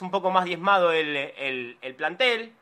[0.00, 2.52] un poco más diezmado el, plantel.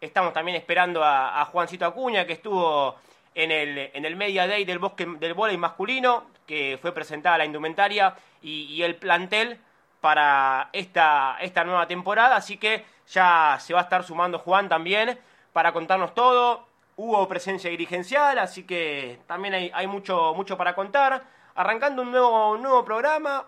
[0.00, 2.94] Estamos también esperando a, Juancito Acuña, que estuvo
[3.34, 7.44] en el, en el Media Day del bosque del volei masculino, que fue presentada la
[7.44, 9.58] indumentaria y, el plantel
[10.00, 12.36] para esta, esta nueva temporada.
[12.36, 15.18] Así que ya se va a estar sumando Juan también
[15.52, 16.64] para contarnos todo.
[16.94, 21.24] Hubo presencia dirigencial, así que también hay, hay mucho, mucho para contar.
[21.56, 23.46] Arrancando un nuevo, un nuevo programa,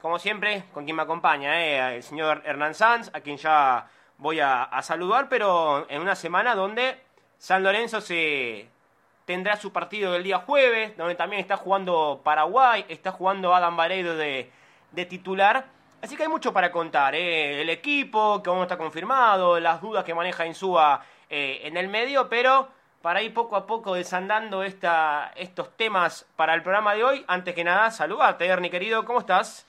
[0.00, 3.88] como siempre, con quien me acompaña, eh, el señor Hernán Sanz, a quien ya
[4.18, 7.00] voy a, saludar, pero en una semana donde
[7.38, 8.68] San Lorenzo se
[9.24, 14.16] tendrá su partido del día jueves, donde también está jugando Paraguay, está jugando Adam Varedo
[14.16, 14.50] de,
[15.08, 15.66] titular.
[16.02, 17.60] Así que hay mucho para contar, eh.
[17.60, 21.88] el equipo, que aún no está confirmado, las dudas que maneja Insúa eh, en el
[21.88, 22.68] medio, pero
[23.02, 27.54] para ir poco a poco desandando esta, estos temas para el programa de hoy, antes
[27.54, 29.66] que nada, saludarte, Ernie querido, ¿cómo estás?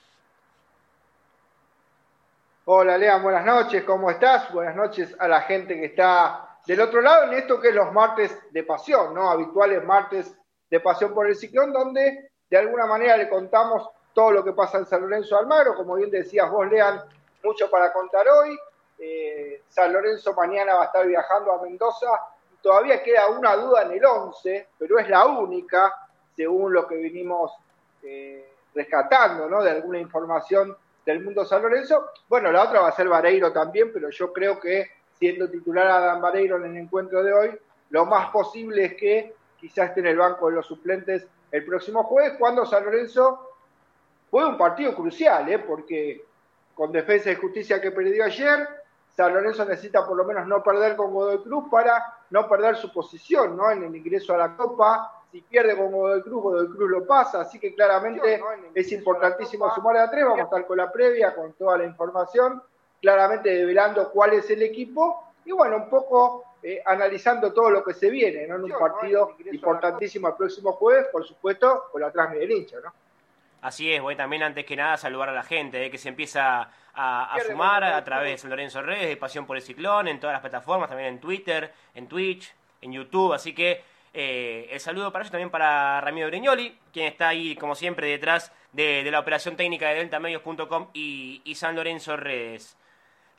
[2.65, 4.53] Hola, Lean, buenas noches, ¿cómo estás?
[4.53, 7.91] Buenas noches a la gente que está del otro lado en esto que es los
[7.91, 9.31] martes de pasión, ¿no?
[9.31, 10.31] Habituales martes
[10.70, 14.77] de pasión por el ciclón, donde de alguna manera le contamos todo lo que pasa
[14.77, 15.73] en San Lorenzo Almagro.
[15.73, 17.01] Como bien decías vos, Lean,
[17.43, 18.55] mucho para contar hoy.
[18.99, 22.12] Eh, San Lorenzo mañana va a estar viajando a Mendoza.
[22.62, 25.91] Todavía queda una duda en el 11, pero es la única,
[26.35, 27.53] según lo que vinimos
[28.03, 29.63] eh, rescatando, ¿no?
[29.63, 32.10] De alguna información del mundo San Lorenzo.
[32.27, 36.21] Bueno, la otra va a ser Vareiro también, pero yo creo que siendo titular Adam
[36.21, 40.18] Vareiro en el encuentro de hoy, lo más posible es que quizás esté en el
[40.18, 43.49] banco de los suplentes el próximo jueves, cuando San Lorenzo
[44.30, 45.60] fue un partido crucial, ¿eh?
[45.60, 46.24] porque
[46.74, 48.68] con Defensa y Justicia que perdió ayer,
[49.15, 52.91] San Lorenzo necesita por lo menos no perder con Godoy Cruz para no perder su
[52.93, 53.70] posición ¿no?
[53.70, 57.41] en el ingreso a la Copa si pierde con Godoy Cruz, Godoy Cruz lo pasa,
[57.41, 58.41] así que claramente
[58.74, 62.62] es importantísimo sumar a tres, vamos a estar con la previa, con toda la información,
[63.01, 67.94] claramente develando cuál es el equipo y bueno, un poco eh, analizando todo lo que
[67.94, 68.56] se viene, ¿no?
[68.56, 72.94] En un partido importantísimo el próximo jueves, por supuesto, con la transmisión del hincha, ¿no?
[73.62, 76.69] Así es, voy también antes que nada saludar a la gente eh, que se empieza
[76.94, 80.42] a, sumar a través de Lorenzo Redes, de Pasión por el Ciclón, en todas las
[80.42, 83.84] plataformas, también en Twitter, en Twitch, en YouTube, así que
[84.14, 88.52] eh, el saludo para ellos también para Ramiro Breñoli, quien está ahí, como siempre, detrás
[88.74, 92.78] de, la operación técnica de deltamedios.com y, y, San Lorenzo Redes.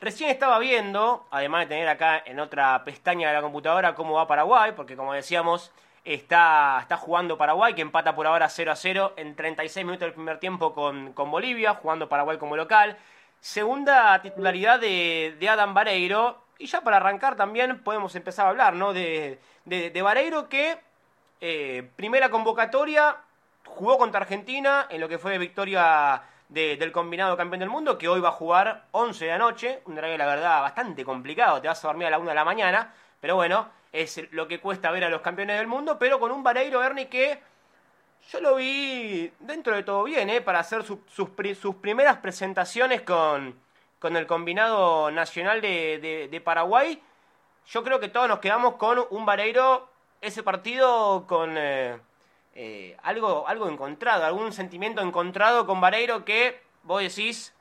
[0.01, 4.27] Recién estaba viendo, además de tener acá en otra pestaña de la computadora, cómo va
[4.27, 5.71] Paraguay, porque como decíamos,
[6.03, 10.13] está, está jugando Paraguay, que empata por ahora 0 a 0 en 36 minutos del
[10.13, 12.97] primer tiempo con, con Bolivia, jugando Paraguay como local.
[13.39, 18.73] Segunda titularidad de, de Adam Vareiro, y ya para arrancar también podemos empezar a hablar,
[18.73, 18.93] ¿no?
[18.93, 20.77] De, de, Vareiro que
[21.41, 23.17] eh, primera convocatoria
[23.65, 28.19] jugó contra Argentina en lo que fue victoria del combinado campeón del mundo, que hoy
[28.19, 31.83] va a jugar 11 de la noche, un horario la verdad bastante complicado, te vas
[31.83, 35.03] a dormir a la 1 de la mañana, pero bueno, es lo que cuesta ver
[35.03, 37.39] a los campeones del mundo, pero con un Vareiro Ernie que
[38.31, 40.41] yo lo vi dentro de todo bien, ¿eh?
[40.41, 43.55] para hacer sus, sus primeras presentaciones con,
[44.03, 47.01] con el combinado nacional de, Paraguay,
[47.67, 49.87] yo creo que todos nos quedamos con un Vareiro,
[50.19, 51.97] ese partido con eh,
[52.53, 57.55] eh, algo, algo encontrado, algún sentimiento encontrado con Vareiro que vos decís,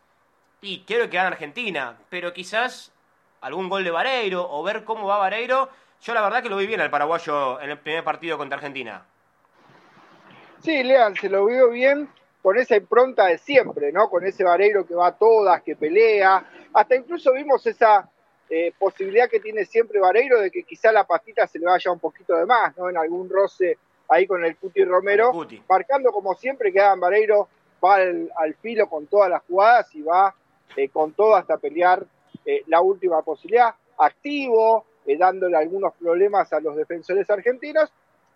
[0.60, 2.90] y quiero que gane Argentina, pero quizás
[3.40, 5.68] algún gol de Vareiro o ver cómo va Vareiro,
[6.02, 9.06] yo la verdad que lo vi bien al paraguayo en el primer partido contra Argentina.
[10.58, 12.08] Sí, Lean, se lo vio bien
[12.42, 14.10] con esa impronta de siempre, ¿no?
[14.10, 16.44] Con ese Vareiro que va a todas, que pelea.
[16.74, 18.10] Hasta incluso vimos esa
[18.50, 22.00] eh, posibilidad que tiene siempre Vareiro de que quizá la pastita se le vaya un
[22.00, 22.90] poquito de más, ¿no?
[22.90, 25.32] En algún roce ahí con el Cuti Romero,
[25.68, 27.48] marcando como siempre que Adam Vareiro
[27.82, 30.34] va al, filo con todas las jugadas y va
[30.76, 32.04] eh, con todo hasta pelear
[32.44, 34.84] eh, la última posibilidad, activo,
[35.18, 37.90] dándole algunos problemas a los defensores argentinos,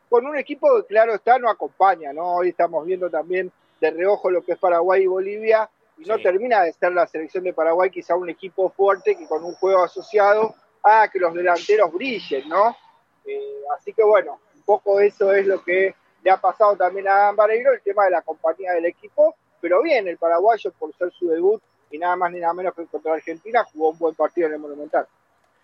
[0.09, 2.37] con un equipo que claro está, no acompaña, ¿no?
[2.37, 6.63] Hoy estamos viendo también de reojo lo que es Paraguay y Bolivia, y no termina
[6.63, 10.55] de ser la selección de Paraguay quizá un equipo fuerte que con un juego asociado
[10.83, 12.77] haga que los delanteros brillen, ¿no?
[13.25, 17.33] Eh, así que bueno, un poco eso es lo que le ha pasado también a
[17.33, 21.29] Vareiro, el tema de la compañía del equipo, pero bien, el paraguayo por ser su
[21.29, 24.55] debut y nada más ni nada menos que contra Argentina jugó un buen partido en
[24.55, 25.07] el Monumental.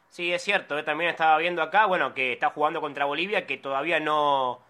[0.08, 3.56] Sí, es cierto, eh, también estaba viendo acá, bueno, que está jugando contra Bolivia, que
[3.56, 4.60] todavía no,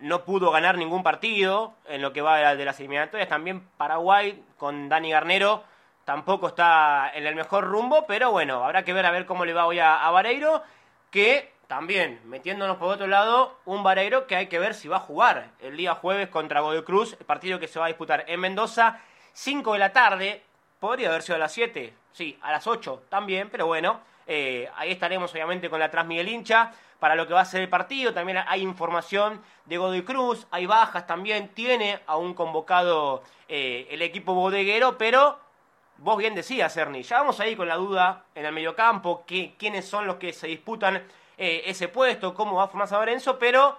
[0.00, 3.28] no pudo ganar ningún partido en lo que va de las eliminatorias.
[3.28, 5.64] También Paraguay con Dani Garnero
[6.04, 9.52] tampoco está en el mejor rumbo, pero bueno, habrá que ver a ver cómo le
[9.52, 10.62] va hoy a, Vareiro,
[11.10, 15.00] que también, metiéndonos por otro lado, un Vareiro que hay que ver si va a
[15.00, 18.40] jugar el día jueves contra Godoy Cruz, el partido que se va a disputar en
[18.40, 19.00] Mendoza,
[19.34, 20.42] 5 de la tarde,
[20.80, 24.92] podría haber sido a las 7, sí, a las 8 también, pero bueno, eh, ahí
[24.92, 28.12] estaremos obviamente con la Transmiguel hincha para lo que va a ser el partido.
[28.12, 34.34] También hay información de Godoy Cruz, hay bajas también, tiene aún convocado eh, el equipo
[34.34, 35.38] bodeguero, pero
[35.98, 39.86] vos bien decías, Ernie, ya vamos ahí con la duda en el mediocampo, que, quiénes
[39.86, 41.02] son los que se disputan
[41.36, 43.78] eh, ese puesto, cómo va a formar San Lorenzo, pero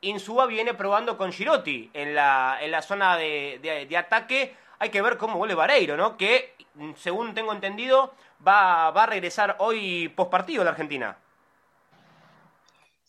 [0.00, 4.56] Insúa viene probando con Girotti en la, en la zona de, de ataque.
[4.80, 6.16] Hay que ver cómo vuelve Vareiro, ¿no?
[6.16, 6.56] Que,
[6.96, 8.12] según tengo entendido,
[8.44, 11.16] va, va a regresar hoy postpartido de Argentina.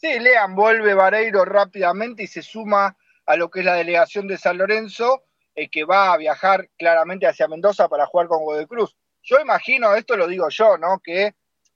[0.03, 4.37] Sí, Lean vuelve Vareiro rápidamente y se suma a lo que es la delegación de
[4.37, 5.23] San Lorenzo,
[5.55, 8.97] eh, que va a viajar claramente hacia Mendoza para jugar con Godoy Cruz.
[9.21, 10.99] Yo imagino, esto lo digo yo, ¿no?
[11.01, 11.35] Que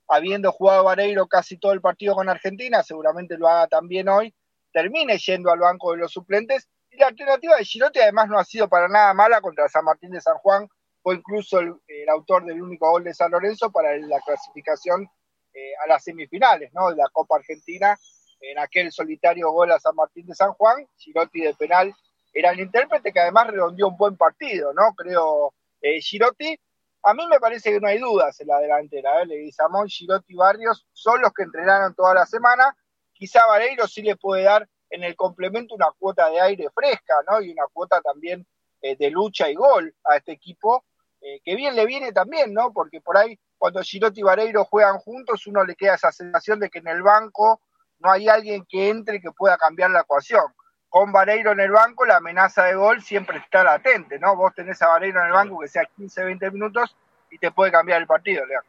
[0.09, 4.35] habiendo jugado Vareiro casi todo el partido con Argentina, seguramente lo haga también hoy,
[4.74, 6.68] termine yendo al banco de los suplentes.
[6.91, 10.12] Y la alternativa de Girotti además no ha sido para nada mala contra San Martín
[10.12, 10.68] de San Juan,
[11.01, 15.09] fue incluso el, autor del único gol de San Lorenzo para la clasificación
[15.53, 16.89] eh, a las semifinales ¿no?
[16.89, 17.97] de la Copa Argentina,
[18.39, 21.94] en aquel solitario gol a San Martín de San Juan, Girotti de penal
[22.34, 24.94] era el intérprete que además redondeó un buen partido, ¿no?
[24.95, 26.60] Creo eh, Girotti.
[27.04, 29.25] A mí me parece que no hay dudas en la delantera, ¿eh?
[29.25, 32.75] Leguizamón, Girotti y Barrios son los que entrenaron toda la semana.
[33.13, 37.42] Quizá Vareiro sí le puede dar en el complemento una cuota de aire fresca, ¿no?
[37.42, 38.45] Y una cuota también
[38.81, 40.86] eh, de lucha y gol a este equipo
[41.22, 42.72] eh, que bien le viene también, ¿no?
[42.72, 46.69] Porque por ahí cuando Girotti y Vareiro juegan juntos, uno le queda esa sensación de
[46.69, 47.62] que en el banco
[48.00, 50.44] no hay alguien que entre que pueda cambiar la ecuación.
[50.90, 54.36] Con Vareiro en el banco, la amenaza de gol siempre está latente, ¿no?
[54.36, 56.96] Vos tenés a Vareiro en el banco que sea 15, 20 minutos
[57.30, 58.64] y te puede cambiar el partido, León.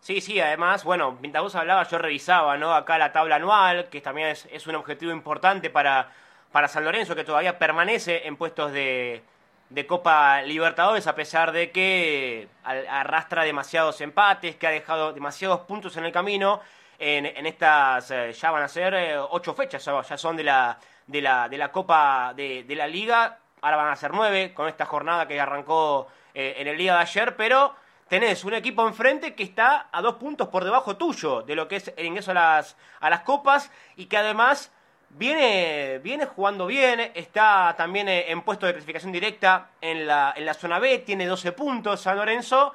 [0.00, 2.74] Sí, sí, además, bueno, mientras vos hablabas, yo revisaba, ¿no?
[2.74, 6.10] Acá la tabla anual, que también es, es un objetivo importante para,
[6.52, 9.22] para San Lorenzo, que todavía permanece en puestos de,
[9.70, 15.96] de Copa Libertadores, a pesar de que arrastra demasiados empates, que ha dejado demasiados puntos
[15.96, 16.60] en el camino.
[16.98, 21.20] En, estas, eh, ya van a ser eh, ocho fechas, ya, son de la, de
[21.20, 25.26] la, de la Copa de, la Liga, ahora van a ser nueve con esta jornada
[25.26, 27.74] que arrancó eh, en el día de ayer, pero
[28.08, 31.76] tenés un equipo enfrente que está a dos puntos por debajo tuyo de lo que
[31.76, 34.70] es el ingreso a las, a las copas y que además
[35.16, 40.54] Viene, viene jugando bien, está también en puesto de clasificación directa en la, en la
[40.54, 42.74] zona B, tiene 12 puntos San Lorenzo.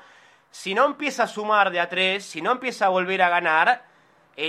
[0.49, 3.83] Si no empieza a sumar de a 3, si no empieza a volver a ganar,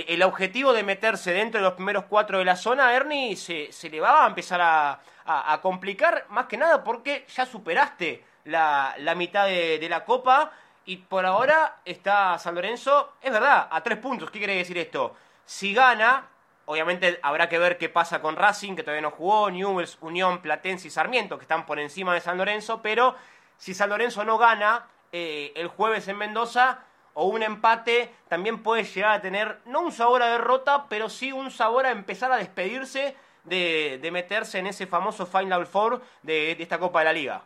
[0.07, 3.89] el objetivo de meterse dentro de los primeros cuatro de la zona, Ernie, se, se
[3.89, 4.99] le va a empezar a,
[5.61, 10.51] complicar más que nada porque ya superaste la, la mitad de, de, la copa
[10.85, 14.29] y por ahora está San Lorenzo, es verdad, a tres puntos.
[14.29, 15.15] ¿Qué quiere decir esto?
[15.45, 16.27] Si gana,
[16.65, 20.87] Obviamente habrá que ver qué pasa con Racing, que todavía no jugó, Newells, Unión, Platense
[20.87, 23.15] y Sarmiento, que están por encima de San Lorenzo, pero
[23.57, 28.83] si San Lorenzo no gana eh, el jueves en Mendoza o un empate, también puede
[28.83, 32.37] llegar a tener no un sabor a derrota, pero sí un sabor a empezar a
[32.37, 37.41] despedirse de, meterse en ese famoso Final Four de, esta Copa de la Liga.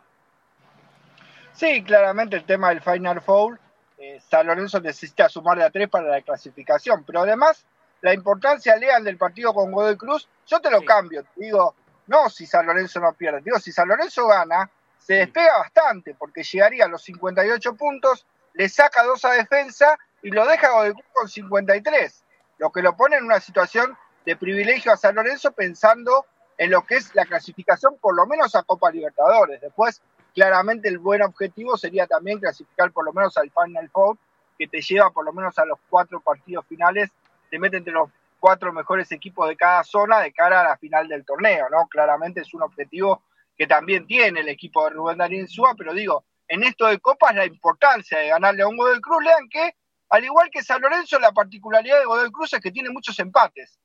[1.52, 3.58] Sí, claramente el tema del Final Four,
[3.98, 7.64] eh, San Lorenzo necesita sumar de a tres para la clasificación, pero además
[8.02, 11.74] la importancia, leal del partido con Godoy Cruz, yo te lo cambio, te digo,
[12.08, 16.42] no si San Lorenzo no pierde, digo, si San Lorenzo gana, se despega bastante, porque
[16.42, 20.68] llegaría a los 58 puntos, le saca dos a defensa y lo deja
[21.12, 22.24] con 53,
[22.58, 26.26] lo que lo pone en una situación de privilegio a San Lorenzo pensando
[26.58, 29.60] en lo que es la clasificación, por lo menos a Copa Libertadores.
[29.60, 30.00] Después,
[30.34, 34.16] claramente el buen objetivo sería también clasificar por lo menos al Final Four,
[34.58, 37.10] que te lleva por lo menos a los cuatro partidos finales
[37.50, 41.08] te mete entre los cuatro mejores equipos de cada zona de cara a la final
[41.08, 41.86] del torneo, ¿no?
[41.88, 43.22] Claramente es un objetivo
[43.56, 47.34] que también tiene el equipo de Rubén Darín Súa, pero digo, en esto de Copas
[47.34, 49.74] la importancia de ganarle a un Godoy Cruz, lean que,
[50.10, 53.78] al igual que San Lorenzo, la particularidad de Godoy Cruz es que tiene muchos empates.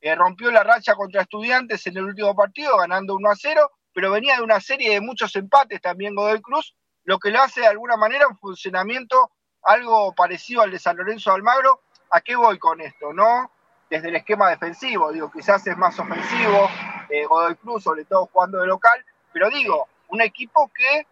[0.00, 4.10] Eh, rompió la racha contra estudiantes en el último partido, ganando 1 a 0, pero
[4.10, 7.68] venía de una serie de muchos empates también Godoy Cruz, lo que le hace de
[7.68, 9.30] alguna manera un funcionamiento
[9.62, 13.12] algo parecido al de San Lorenzo Almagro, ¿A qué voy con esto?
[13.14, 13.50] No
[13.88, 16.68] desde el esquema defensivo, digo, quizás es más ofensivo,
[17.10, 21.06] eh, Godoy Cruz, sobre todo jugando de local, pero digo, un equipo que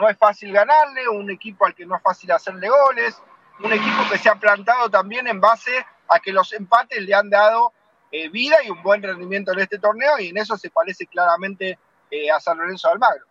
[0.00, 3.20] no es fácil ganarle, un equipo al que no es fácil hacerle goles,
[3.62, 7.28] un equipo que se ha plantado también en base a que los empates le han
[7.28, 7.72] dado
[8.10, 11.78] eh, vida y un buen rendimiento en este torneo, y en eso se parece claramente
[12.10, 13.24] eh, a San Lorenzo de Almagro.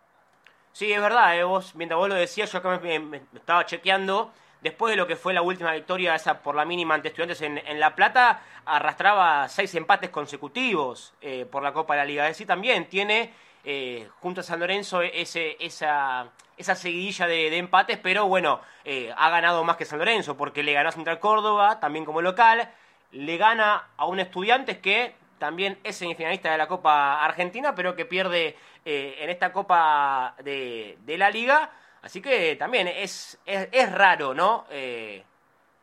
[0.72, 4.92] Sí, es verdad, eh, vos, mientras vos lo decías, yo acá me estaba chequeando después
[4.92, 7.96] de lo que fue la última victoria esa por la mínima ante Estudiantes en, La
[7.96, 11.14] Plata, arrastraba seis empates consecutivos
[11.50, 12.24] por la Copa de la Liga.
[12.24, 17.98] Es decir, también tiene eh, junto a San Lorenzo ese, esa, esa seguidilla de, empates,
[17.98, 21.78] pero bueno, eh, ha ganado más que San Lorenzo, porque le ganó a Central Córdoba,
[21.78, 22.70] también como local,
[23.12, 28.06] le gana a un Estudiantes que también es semifinalista de la Copa Argentina, pero que
[28.06, 31.70] pierde eh, en esta Copa de, de, la Liga.
[32.00, 34.64] Así que también es, es, raro, ¿no?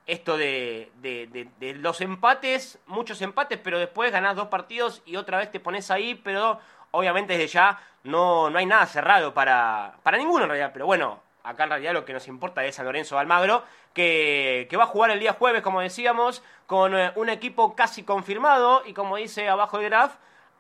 [0.08, 5.38] esto de, de, de, los empates, muchos empates, pero después ganás dos partidos y otra
[5.38, 6.60] vez te pones ahí, pero
[6.98, 11.22] obviamente desde ya no, no hay nada cerrado para, para ninguno en realidad, pero bueno,
[11.44, 13.64] acá en realidad lo que nos importa es San Lorenzo Almagro,
[13.94, 18.04] que, que va a jugar el día jueves, como decíamos, con eh, un equipo casi
[18.04, 20.16] confirmado y como dice abajo el graph,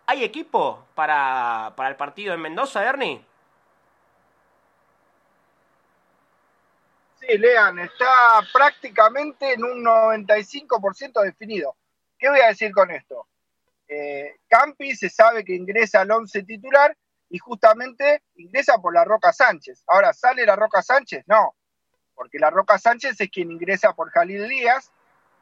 [0.06, 3.24] ¿hay equipo para, para el partido en Mendoza, Ernie?
[7.20, 11.76] Sí, Lean, está prácticamente en un 95% definido.
[12.18, 13.28] ¿Qué voy a decir con esto?
[13.88, 16.96] Eh, Campi se sabe que ingresa al 11 titular
[17.30, 19.84] y justamente ingresa por la Roca Sánchez.
[19.88, 21.24] Ahora, ¿sale la Roca Sánchez?
[21.28, 21.56] No,
[22.16, 24.92] porque la Roca Sánchez es quien ingresa por Jalil Díaz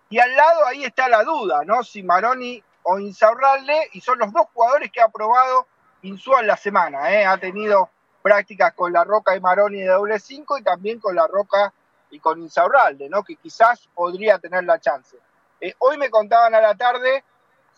[0.10, 1.84] y al lado ahí está la duda, ¿no?
[1.84, 5.68] Si Maroni o Insaurralde, y son los dos jugadores que ha probado
[6.04, 7.26] Insúa la semana, ¿eh?
[7.26, 7.90] Ha tenido
[8.22, 11.74] prácticas con la Roca y Maroni de doble 5 y también con la Roca
[12.12, 13.24] y con Insaurralde, ¿no?
[13.24, 15.18] Que quizás podría tener la chance.
[15.60, 17.24] Eh, hoy me contaban a la tarde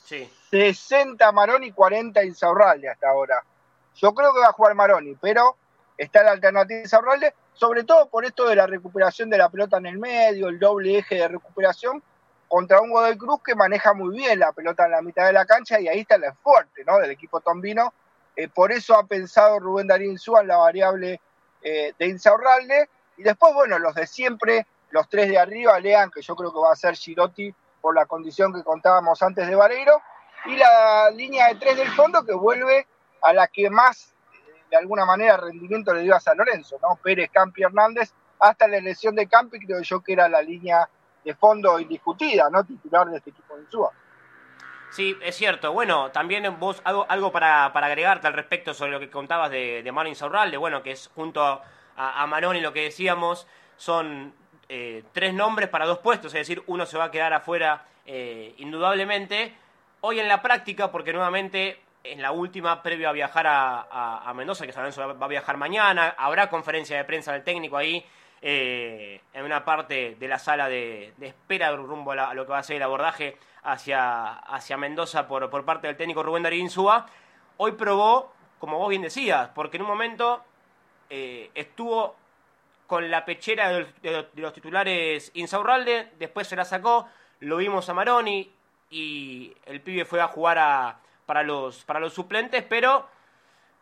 [0.07, 3.43] 60 Maroni, 40 Insaurralde hasta ahora.
[3.95, 5.57] Yo creo que va a jugar Maroni, pero
[5.97, 9.77] está la alternativa de Insaurralde, sobre todo por esto de la recuperación de la pelota
[9.77, 12.01] en el medio, el doble eje de recuperación,
[12.47, 15.45] contra un Godoy Cruz que maneja muy bien la pelota en la mitad de la
[15.45, 16.97] cancha y ahí está el fuerte ¿no?
[16.99, 17.93] del equipo tombino.
[18.35, 21.19] Eh, por eso ha pensado Rubén Darín en la variable
[21.61, 22.89] eh, de Insaurralde.
[23.17, 26.59] Y después, bueno, los de siempre, los tres de arriba, lean que yo creo que
[26.59, 27.53] va a ser Girotti
[27.87, 30.01] por la condición que contábamos antes de Vareiro,
[30.43, 32.85] y la línea de tres del fondo que vuelve
[33.21, 34.13] a la que más,
[34.69, 36.97] de alguna manera, rendimiento le dio a San Lorenzo, ¿no?
[37.01, 40.89] Pérez, Campi, Hernández, hasta la elección de Campi, creo yo que era la línea
[41.23, 42.65] de fondo indiscutida, ¿no?
[42.65, 43.93] Titular de este equipo de Insúa.
[44.89, 45.71] Sí, es cierto.
[45.71, 49.81] Bueno, también vos algo, algo para, para agregarte al respecto sobre lo que contabas de,
[49.81, 51.63] de Manu Insaurralde, bueno, que es junto a,
[51.95, 54.33] a, Maroni lo que decíamos, son
[54.69, 58.53] eh, tres nombres para dos puestos, es decir, uno se va a quedar afuera eh,
[58.57, 59.53] indudablemente.
[60.01, 64.73] Hoy en la práctica, porque nuevamente en la última, previo a viajar a, Mendoza, que
[64.73, 68.05] San va a viajar mañana, habrá conferencia de prensa del técnico ahí,
[68.41, 72.63] eh, en una parte de la sala de, espera rumbo a, lo que va a
[72.63, 77.05] ser el abordaje hacia, hacia Mendoza por, por parte del técnico Rubén Darín Insúa.
[77.55, 80.43] Hoy probó, como vos bien decías, porque en un momento
[81.09, 82.15] estuvo
[82.87, 87.07] con la pechera de los, titulares Insaurralde, después se la sacó,
[87.41, 88.51] lo vimos a Maroni
[88.89, 93.07] y el pibe fue a jugar para, los, para los suplentes, pero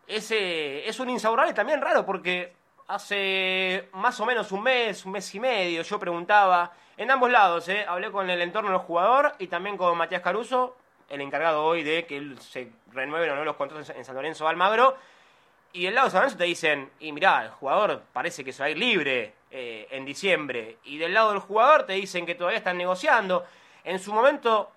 [0.08, 2.54] ese es un Insaurralde también raro porque
[2.88, 7.68] hace más o menos un mes, un mes y medio, yo preguntaba, en ambos lados,
[7.70, 7.86] ¿eh?
[7.88, 10.78] hablé con el entorno del jugador y también con Matías Caruso,
[11.10, 14.98] el encargado hoy de que se renueven o no los contratos en San Lorenzo Almagro,
[15.76, 18.64] y del lado de San Lorenzo te dicen, y mirá, el jugador parece que se
[18.64, 20.78] va a ir libre eh, en diciembre.
[20.86, 23.46] Y del lado del jugador te dicen que todavía están negociando.
[23.84, 24.72] En su momento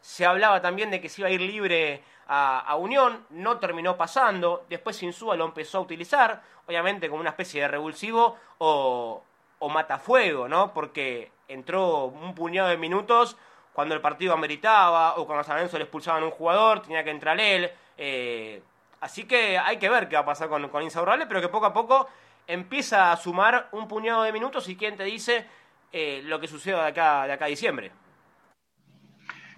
[0.00, 4.64] se hablaba también de que se iba a ir libre a, Unión, no terminó pasando.
[4.68, 9.24] Después Insúa lo empezó a utilizar, obviamente como una especie de revulsivo o,
[9.58, 10.72] o matafuego, ¿no?
[10.72, 13.36] Porque entró un puñado de minutos
[13.72, 17.10] cuando el partido ameritaba o cuando a San Lorenzo le expulsaban un jugador, tenía que
[17.10, 17.72] entrar él.
[17.98, 18.62] Eh,
[19.04, 21.66] Así que hay que ver qué va a pasar con, con Insaurralde, pero que poco
[21.66, 22.08] a poco
[22.46, 25.46] empieza a sumar un puñado de minutos y quién te dice
[25.92, 27.92] eh, lo que suceda de acá, de acá a diciembre.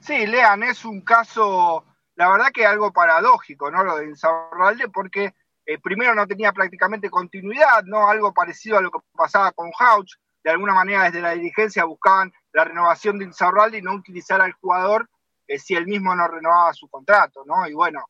[0.00, 1.84] Sí, Lean, es un caso,
[2.16, 3.84] la verdad que algo paradójico, ¿no?
[3.84, 5.32] Lo de Insaurralde, porque
[5.64, 8.08] eh, primero no tenía prácticamente continuidad, ¿no?
[8.08, 10.10] Algo parecido a lo que pasaba con Hauch,
[10.42, 14.54] de alguna manera desde la dirigencia buscaban la renovación de Insaurralde y no utilizar al
[14.54, 15.08] jugador
[15.46, 17.68] eh, si él mismo no renovaba su contrato, ¿no?
[17.68, 18.04] Y bueno,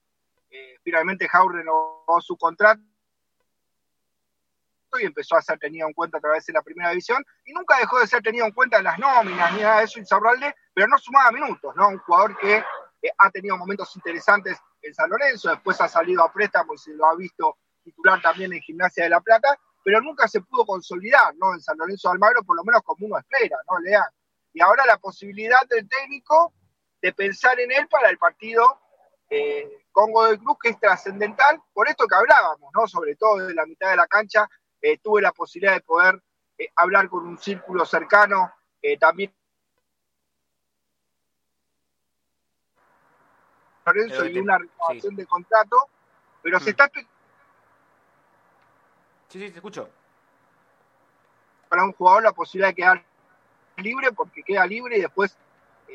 [0.82, 2.80] finalmente Jau renovó su contrato
[5.00, 7.78] y empezó a ser tenido en cuenta a través de la primera división y nunca
[7.78, 10.88] dejó de ser tenido en cuenta en las nóminas ni nada de eso Insaurralde, pero
[10.88, 11.88] no sumaba minutos, ¿no?
[11.88, 16.32] Un jugador que eh, ha tenido momentos interesantes en San Lorenzo, después ha salido a
[16.32, 20.26] préstamo y se lo ha visto titular también en Gimnasia de la Plata, pero nunca
[20.28, 21.54] se pudo consolidar, ¿no?
[21.54, 23.78] En San Lorenzo de Almagro, por lo menos como uno espera, ¿no?
[23.80, 24.04] Lean.
[24.52, 26.52] Y ahora la posibilidad del técnico
[27.02, 28.80] de pensar en él para el partido
[29.30, 32.86] eh, Congo del Cruz, que es trascendental, por esto que hablábamos, ¿no?
[32.86, 34.48] Sobre todo desde la mitad de la cancha,
[34.80, 36.22] eh, tuve la posibilidad de poder
[36.58, 38.52] eh, hablar con un círculo cercano,
[39.00, 39.34] también
[43.86, 45.76] Lorenzo y una renovación de contrato,
[46.42, 46.90] pero se está
[49.28, 49.88] Sí, sí, te escucho.
[51.68, 53.04] Para un jugador la posibilidad de quedar
[53.76, 55.45] libre porque queda libre y después eh,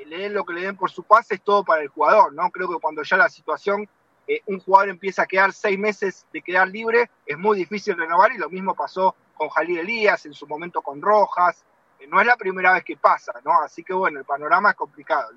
[0.05, 2.49] le den lo que le den por su pase es todo para el jugador, ¿no?
[2.49, 3.87] Creo que cuando ya la situación,
[4.27, 8.31] eh, un jugador empieza a quedar seis meses de quedar libre, es muy difícil renovar
[8.31, 11.63] y lo mismo pasó con Jalil Elías, en su momento con Rojas,
[11.99, 13.61] eh, no es la primera vez que pasa, ¿no?
[13.61, 15.29] Así que bueno, el panorama es complicado.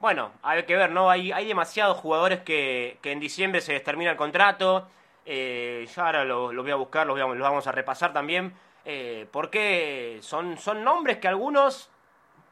[0.00, 1.10] Bueno, hay que ver, ¿no?
[1.10, 4.88] Hay, hay demasiados jugadores que, que en diciembre se les termina el contrato.
[5.24, 8.54] Eh, ya ahora lo voy a buscar, los, vamos a repasar también.
[8.90, 11.90] Eh, porque son, son nombres que algunos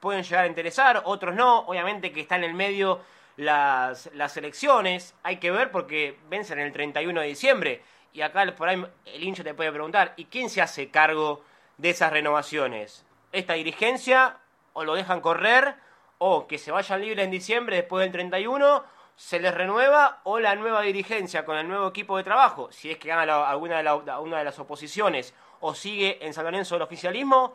[0.06, 1.58] pueden llegar a interesar, otros no.
[1.66, 3.00] Obviamente que están en el medio
[3.36, 5.16] las, las elecciones.
[5.24, 7.82] Hay que ver porque vencen el 31 de diciembre.
[8.12, 11.42] Y acá por ahí el hincha te puede preguntar, ¿y quién se hace cargo
[11.76, 13.04] de esas renovaciones?
[13.32, 14.36] ¿Esta dirigencia
[14.74, 15.74] o lo dejan correr?
[16.18, 18.84] o que se vayan libres en diciembre después del 31,
[19.16, 22.98] se les renueva o la nueva dirigencia con el nuevo equipo de trabajo, si es
[22.98, 26.82] que gana alguna de, la, una de las oposiciones o sigue en San Lorenzo el
[26.82, 27.54] oficialismo,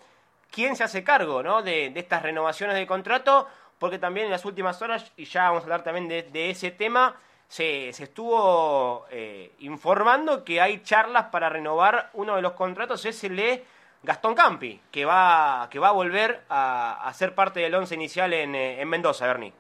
[0.52, 1.64] ¿quién se hace cargo ¿no?
[1.64, 3.48] de, estas renovaciones de contrato?
[3.80, 7.16] Porque también en las últimas horas, y ya vamos a hablar también de, ese tema,
[7.48, 13.36] se, estuvo eh, informando que hay charlas para renovar uno de los contratos, es el
[13.36, 13.66] de
[14.04, 18.54] Gastón Campi, que va, que va a volver a, ser parte del once inicial en,
[18.54, 19.54] eh, en Mendoza, Bernie.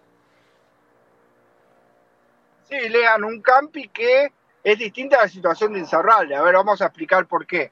[2.69, 4.31] Sí, lean un Campi que
[4.63, 6.36] es distinta a la situación de Insaurralde.
[6.36, 7.71] A ver, vamos a explicar por qué.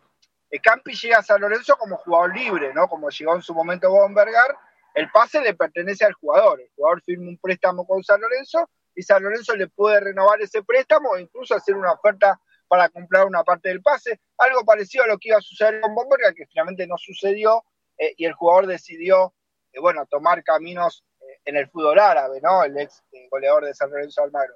[0.49, 2.87] El Campi llega a San Lorenzo como jugador libre, ¿no?
[2.87, 4.57] Como llegó en su momento Bombergar.
[4.95, 6.59] El pase le pertenece al jugador.
[6.59, 10.63] El jugador firma un préstamo con San Lorenzo y San Lorenzo le puede renovar ese
[10.63, 14.19] préstamo e incluso hacer una oferta para comprar una parte del pase.
[14.37, 17.63] Algo parecido a lo que iba a suceder con Bomberga, que finalmente no sucedió
[17.97, 19.33] eh, y el jugador decidió,
[19.71, 22.63] eh, bueno, tomar caminos eh, en el fútbol árabe, ¿no?
[22.63, 24.55] El ex goleador de San Lorenzo Almagro.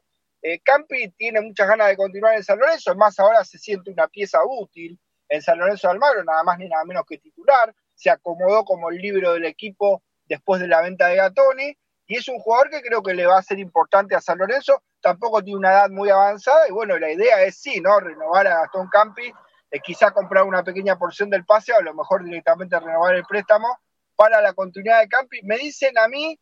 [0.65, 4.39] Campi tiene muchas ganas de continuar en San Lorenzo, más ahora se siente una pieza
[4.43, 4.99] útil
[5.33, 7.73] en San Lorenzo Almagro, nada más ni nada menos que titular.
[7.95, 11.75] Se acomodó como el libro del equipo después de la venta de Gatoni
[12.05, 14.83] y es un jugador que creo que le va a ser importante a San Lorenzo,
[15.01, 17.99] tampoco tiene una edad muy avanzada y bueno, la idea es sí, ¿no?
[17.99, 19.33] Renovar a Gastón Campi,
[19.71, 23.23] eh, quizá comprar una pequeña porción del pase o a lo mejor directamente renovar el
[23.23, 23.79] préstamo
[24.15, 25.41] para la continuidad de Campi.
[25.43, 26.39] Me dicen a mí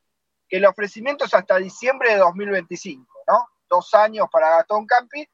[0.49, 3.47] que el ofrecimiento es hasta diciembre de 2025, ¿no?
[3.69, 5.25] Dos años para Gastón Campi,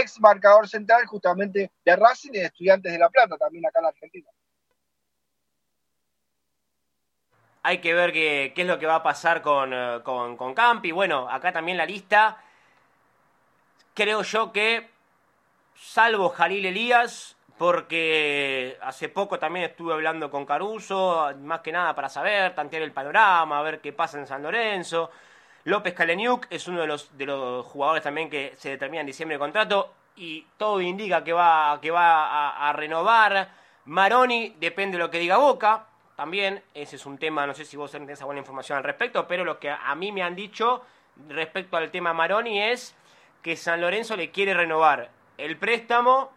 [0.00, 3.86] ex marcador central justamente de Racing y de Estudiantes de La Plata, también acá en
[3.86, 4.30] Argentina.
[7.64, 10.90] Hay que ver qué, es lo que va a pasar con, eh, con, con Campi.
[10.90, 12.42] Bueno, acá también la lista.
[13.94, 14.90] Creo yo que,
[15.76, 22.08] salvo Jalil Elías, porque hace poco también estuve hablando con Caruso, más que nada para
[22.08, 25.10] saber, tantear el panorama, ver qué pasa en San Lorenzo.
[25.64, 29.36] López Kaleniuk es uno de los, de los jugadores también que se determina en diciembre
[29.36, 33.50] de contrato y todo indica que va, que va a, renovar.
[33.84, 37.76] Maroni depende de lo que diga Boca, también, ese es un tema, no sé si
[37.76, 40.82] vos tenés buena información al respecto, pero lo que a mí me han dicho
[41.28, 42.94] respecto al tema Maroni es
[43.40, 46.30] que San Lorenzo le quiere renovar el préstamo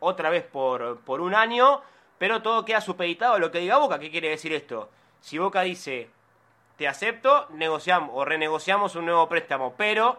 [0.00, 1.82] otra vez por, por un año,
[2.18, 3.98] pero todo queda supeditado a lo que diga Boca.
[3.98, 4.90] ¿Qué quiere decir esto?
[5.20, 6.10] Si Boca dice,
[6.80, 10.18] te acepto, negociamos o renegociamos un nuevo préstamo, pero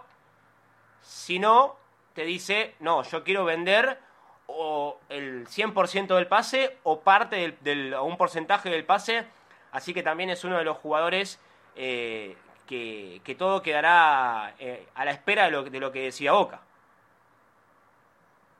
[1.01, 1.75] si no,
[2.13, 3.97] te dice, no, yo quiero vender
[4.45, 9.25] o el 100% del pase o parte del, o un porcentaje del pase.
[9.71, 11.39] Así que también es uno de los jugadores
[11.75, 16.61] eh, que, todo quedará eh, a la espera de lo, de lo que decía Boca.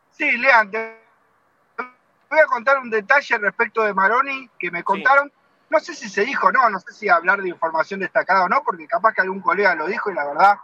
[0.10, 5.32] Sí, Lean, voy a contar un detalle respecto de Maroni que me contaron.
[5.72, 8.50] No sé si se dijo o no, no sé si hablar de información destacada o
[8.50, 10.56] no, porque capaz que algún colega lo dijo y la verdad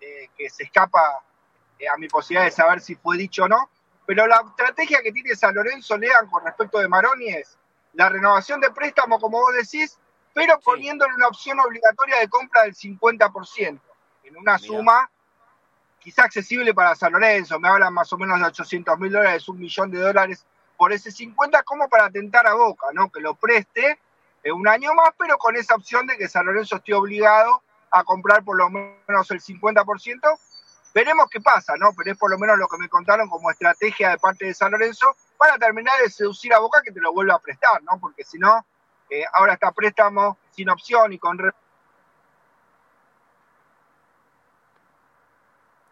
[0.00, 3.70] eh, que se escapa a mi posibilidad de saber si fue dicho o no.
[4.04, 7.56] Pero la estrategia que tiene San Lorenzo Lean con respecto de Maroni es
[7.92, 9.96] la renovación de préstamo, como vos decís,
[10.34, 13.80] pero poniéndole una opción obligatoria de compra del 50%,
[14.24, 15.08] en una suma
[16.00, 19.60] quizá accesible para San Lorenzo, me hablan más o menos de 800 mil dólares, un
[19.60, 20.44] millón de dólares
[20.76, 23.08] por ese 50, como para tentar a Boca, ¿no?
[23.08, 24.00] Que lo preste
[24.44, 28.44] un año más, pero con esa opción de que San Lorenzo esté obligado a comprar
[28.44, 30.38] por lo menos el 50%,
[30.94, 31.92] Veremos qué pasa, ¿no?
[31.96, 34.72] Pero es por lo menos lo que me contaron como estrategia de parte de San
[34.72, 38.00] Lorenzo para terminar de seducir a Boca que te lo vuelva a prestar, ¿no?
[38.00, 38.66] Porque si no,
[39.10, 41.38] eh, ahora está préstamo sin opción y con...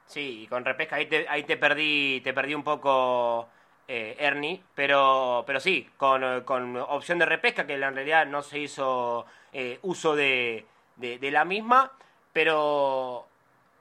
[0.06, 3.48] Sí, y con repesca ahí ahí te perdí, te perdí un poco,
[3.88, 8.58] eh, Ernie, pero, pero sí, con, con, opción de repesca, que en realidad no se
[8.58, 11.92] hizo eh, uso de, de, de la misma,
[12.32, 13.26] pero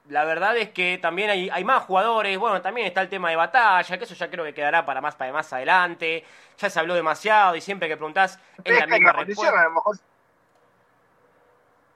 [0.08, 3.36] la verdad es que también hay, hay más jugadores, bueno, también está el tema de
[3.36, 6.24] batalla, que eso ya creo que quedará para más, para más adelante,
[6.56, 9.60] ya se habló demasiado y siempre que preguntás es la misma respuesta.
[9.60, 9.96] A lo mejor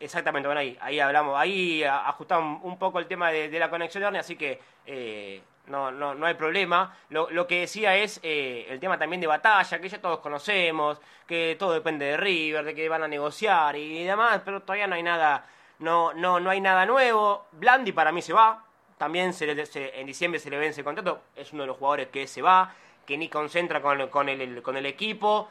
[0.00, 4.18] Exactamente, bueno, ahí, ahí hablamos, ahí ajustamos un poco el tema de, la conexión de
[4.18, 6.96] así que eh, no, no, no hay problema.
[7.08, 11.00] Lo, lo que decía es eh, el tema también de batalla, que ya todos conocemos,
[11.26, 14.96] que todo depende de River, de que van a negociar y demás, pero todavía no
[14.96, 15.46] hay nada,
[15.78, 17.46] no, no, no hay nada nuevo.
[17.52, 18.64] Blandi para mí se va,
[18.98, 19.50] también se,
[19.98, 22.74] en diciembre se le vence el contrato, es uno de los jugadores que se va,
[23.06, 25.48] que ni concentra con, con, el, con el equipo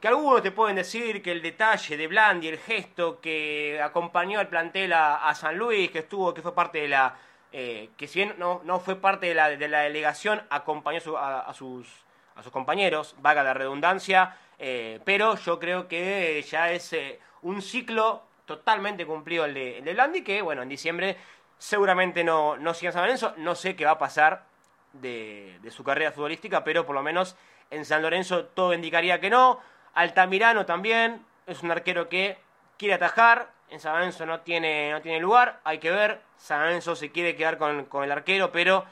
[0.00, 4.48] que algunos te pueden decir que el detalle de Blandi, el gesto que acompañó al
[4.48, 7.14] plantel a, San Luis, que estuvo, que fue parte de la,
[7.52, 11.52] eh, que si bien no, no fue parte de la, de la delegación, acompañó a,
[11.54, 11.88] sus,
[12.36, 17.62] a sus compañeros, vaga la redundancia, eh, pero yo creo que ya es eh, un
[17.62, 21.16] ciclo totalmente cumplido el de, el que bueno, en diciembre
[21.58, 24.44] seguramente no, no siga San Lorenzo, no sé qué va a pasar
[24.92, 27.36] de, de su carrera futbolística, pero por lo menos
[27.70, 29.60] en San Lorenzo todo indicaría que no.
[29.94, 32.38] Altamirano también es un arquero que
[32.78, 33.50] quiere atajar.
[33.70, 35.60] En San Lorenzo no tiene, no tiene lugar.
[35.64, 36.20] Hay que ver.
[36.36, 38.84] San Lorenzo se quiere quedar con, el arquero, pero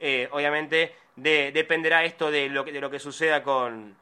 [0.00, 3.96] eh, obviamente dependerá esto de lo que, de lo que suceda con,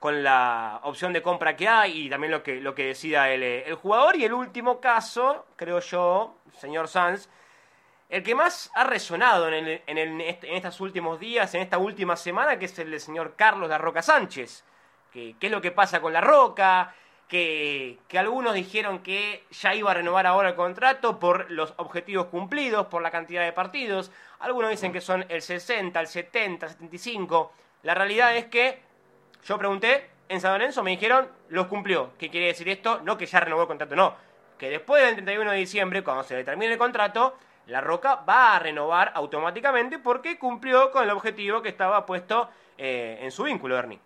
[0.00, 3.42] con la opción de compra que hay y también lo que, lo que decida el,
[3.42, 4.16] el jugador.
[4.16, 7.28] Y el último caso, creo yo, señor Sanz,
[8.08, 12.58] el que más ha resonado en, en, en, estos últimos días, en esta última semana,
[12.58, 14.64] que es el del señor Carlos La Roca Sánchez
[15.12, 16.94] qué es lo que pasa con La Roca,
[17.28, 22.86] que, algunos dijeron que ya iba a renovar ahora el contrato por los objetivos cumplidos,
[22.86, 24.10] por la cantidad de partidos.
[24.40, 27.52] Algunos dicen que son el 60, el 70, el 75.
[27.82, 28.80] La realidad es que
[29.44, 32.12] yo pregunté en San Lorenzo, me dijeron, los cumplió.
[32.18, 33.00] ¿Qué quiere decir esto?
[33.04, 34.14] No que ya renovó el contrato, no.
[34.58, 37.36] Que después del 31 de diciembre, cuando se le termine el contrato,
[37.66, 43.18] La Roca va a renovar automáticamente porque cumplió con el objetivo que estaba puesto eh,
[43.20, 44.00] en su vínculo, Ernie.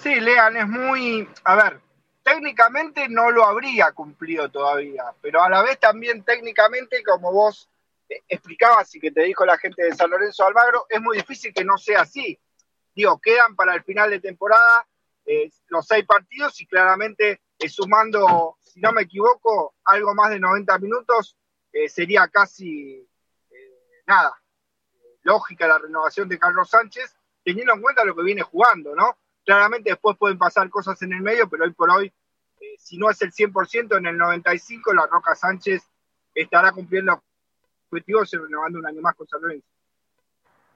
[0.00, 1.28] Sí, Lean, es muy.
[1.42, 1.80] A ver,
[2.22, 7.68] técnicamente no lo habría cumplido todavía, pero a la vez también técnicamente, como vos
[8.08, 11.52] eh, explicabas y que te dijo la gente de San Lorenzo Almagro, es muy difícil
[11.52, 12.38] que no sea así.
[12.94, 14.86] Digo, quedan para el final de temporada
[15.26, 20.38] eh, los seis partidos y claramente eh, sumando, si no me equivoco, algo más de
[20.38, 21.36] 90 minutos,
[21.88, 23.06] sería casi
[24.06, 24.32] nada.
[25.22, 29.16] Lógica la renovación de Carlos Sánchez, teniendo en cuenta lo que viene jugando, ¿no?
[29.48, 32.12] Claramente después pueden pasar cosas en el medio, pero hoy por hoy,
[32.60, 35.88] eh, si no es el 100%, en el 95% la Roca Sánchez
[36.34, 37.18] estará cumpliendo
[37.90, 39.66] objetivos renovando un año más con San Lorenzo.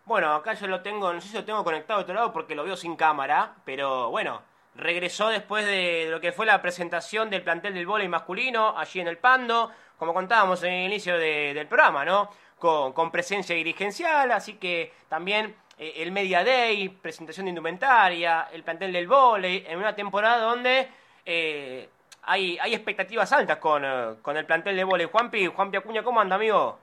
[0.07, 2.55] Bueno, acá yo lo tengo, no sé si lo tengo conectado de otro lado porque
[2.55, 4.41] lo veo sin cámara, pero bueno,
[4.75, 9.09] regresó después de lo que fue la presentación del plantel del vóley masculino allí en
[9.09, 12.31] el Pando, como contábamos en el inicio del programa, ¿no?
[12.57, 18.93] Con presencia dirigencial, así que también eh, el Media Day, presentación de indumentaria, el plantel
[18.93, 20.89] del volei, en una temporada donde
[21.25, 21.89] eh,
[22.25, 25.07] hay, hay expectativas altas con, eh, con el plantel de volei.
[25.11, 26.79] Juanpi, Juanpi Acuña, ¿cómo anda, amigo?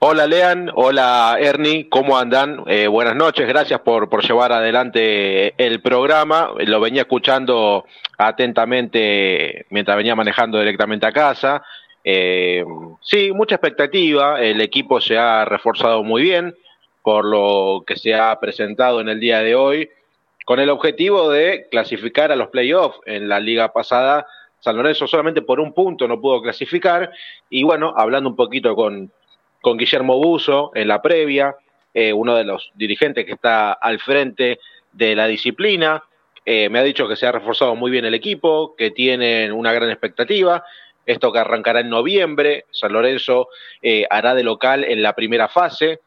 [0.00, 2.62] Hola Lean, hola Ernie, ¿cómo andan?
[2.88, 6.52] buenas noches, gracias por, por llevar adelante el programa.
[6.58, 7.84] Lo venía escuchando
[8.16, 11.64] atentamente mientras venía manejando directamente a casa.
[12.04, 16.54] sí, mucha expectativa, el equipo se ha reforzado muy bien
[17.08, 19.88] por lo que se ha presentado en el día de hoy,
[20.44, 23.00] con el objetivo de clasificar a los playoffs.
[23.06, 24.26] En la liga pasada,
[24.60, 27.10] San Lorenzo solamente por un punto no pudo clasificar.
[27.48, 29.10] Y bueno, hablando un poquito con,
[29.62, 31.56] con Guillermo Buzo en la previa,
[31.94, 34.60] eh, uno de los dirigentes que está al frente
[34.92, 36.04] de la disciplina,
[36.44, 39.72] eh, me ha dicho que se ha reforzado muy bien el equipo, que tienen una
[39.72, 40.62] gran expectativa.
[41.06, 43.48] Esto que arrancará en noviembre, San Lorenzo
[43.80, 46.00] eh, hará de local en la primera fase,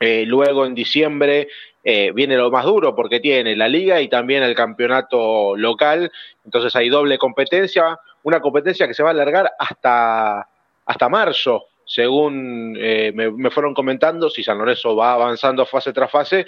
[0.00, 1.48] eh, luego en diciembre
[1.82, 6.12] eh, viene lo más duro porque tiene la liga y también el campeonato local.
[6.44, 10.48] Entonces hay doble competencia, una competencia que se va a alargar hasta,
[10.86, 16.46] hasta marzo, según eh, me, fueron comentando, si San Lorenzo va avanzando fase tras fase.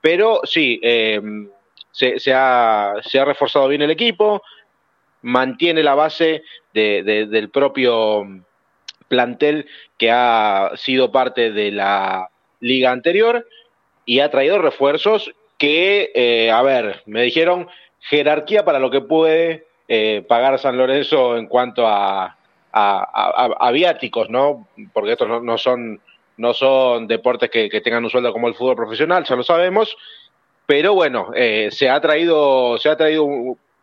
[0.00, 4.42] Pero sí, se, se, ha, se, ha, reforzado bien el equipo,
[5.22, 8.26] mantiene la base del propio
[9.06, 12.31] plantel que ha sido parte de la
[12.62, 13.46] liga anterior
[14.06, 17.68] y ha traído refuerzos que, eh, a ver, me dijeron
[18.00, 22.38] jerarquía para lo que puede eh, pagar San Lorenzo en cuanto a,
[22.72, 24.66] a, viáticos, ¿no?
[24.92, 26.00] Porque estos no, son,
[26.36, 29.96] no son deportes que, tengan un sueldo como el fútbol profesional, ya lo sabemos,
[30.66, 33.26] pero bueno, eh, se ha traído, se ha traído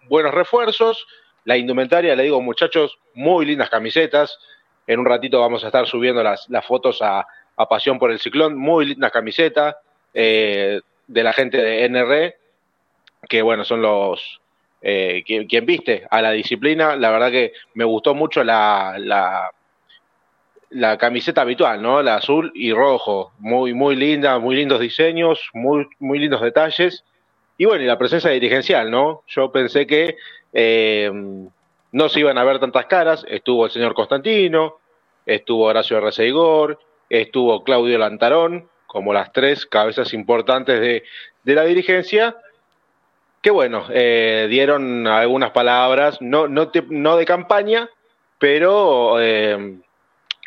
[0.07, 1.05] buenos refuerzos,
[1.45, 4.39] la indumentaria, le digo muchachos, muy lindas camisetas,
[4.87, 7.27] En un ratito vamos a estar subiendo las, las fotos a,
[7.59, 8.57] a Pasión por el Ciclón.
[8.57, 9.79] Muy linda camiseta
[10.13, 12.35] eh, de la gente de NR,
[13.27, 14.41] que bueno, son los...
[14.81, 19.51] Eh, quien, viste a la disciplina, la verdad que me gustó mucho la, la,
[20.69, 22.01] la camiseta habitual, ¿no?
[22.01, 27.03] La azul y rojo, muy, muy linda, muy lindos diseños, muy, muy lindos detalles.
[27.57, 29.23] Y bueno, y la presencia dirigencial, ¿no?
[29.27, 30.15] Yo pensé que
[30.53, 31.11] eh,
[31.91, 33.25] no se iban a ver tantas caras.
[33.27, 34.77] Estuvo el señor Constantino,
[35.25, 36.09] estuvo Horacio R.
[37.09, 41.03] estuvo Claudio Lantarón, como las tres cabezas importantes de,
[41.43, 42.35] de la dirigencia,
[43.41, 47.89] que bueno, eh, dieron algunas palabras, no, no, no de campaña,
[48.37, 49.77] pero eh,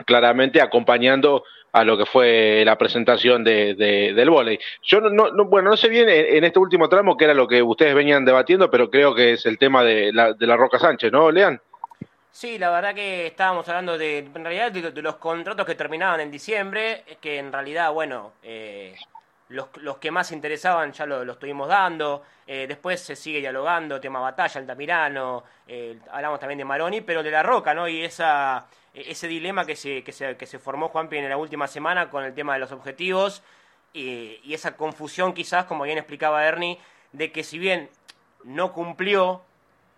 [0.05, 4.59] claramente acompañando a lo que fue la presentación de, del vóley.
[4.83, 7.63] Yo no, no, bueno, no sé bien en, este último tramo qué era lo que
[7.63, 11.11] ustedes venían debatiendo, pero creo que es el tema de la, de la Roca Sánchez,
[11.11, 11.61] ¿no, Lean?
[12.33, 16.31] Sí, la verdad que estábamos hablando de, en realidad, de, los contratos que terminaban en
[16.31, 18.97] diciembre, que en realidad, bueno, eh,
[19.51, 22.23] los, los, que más interesaban ya lo, estuvimos dando.
[22.47, 27.31] Eh, después se sigue dialogando, tema batalla, Altamirano, eh, hablamos también de Maroni, pero de
[27.31, 27.87] la Roca, ¿no?
[27.87, 31.67] Y esa ese dilema que se, que se, que se formó Juanpi en la última
[31.67, 33.43] semana con el tema de los objetivos
[33.93, 36.79] y, esa confusión quizás, como bien explicaba Ernie,
[37.13, 37.91] de que si bien
[38.45, 39.43] no cumplió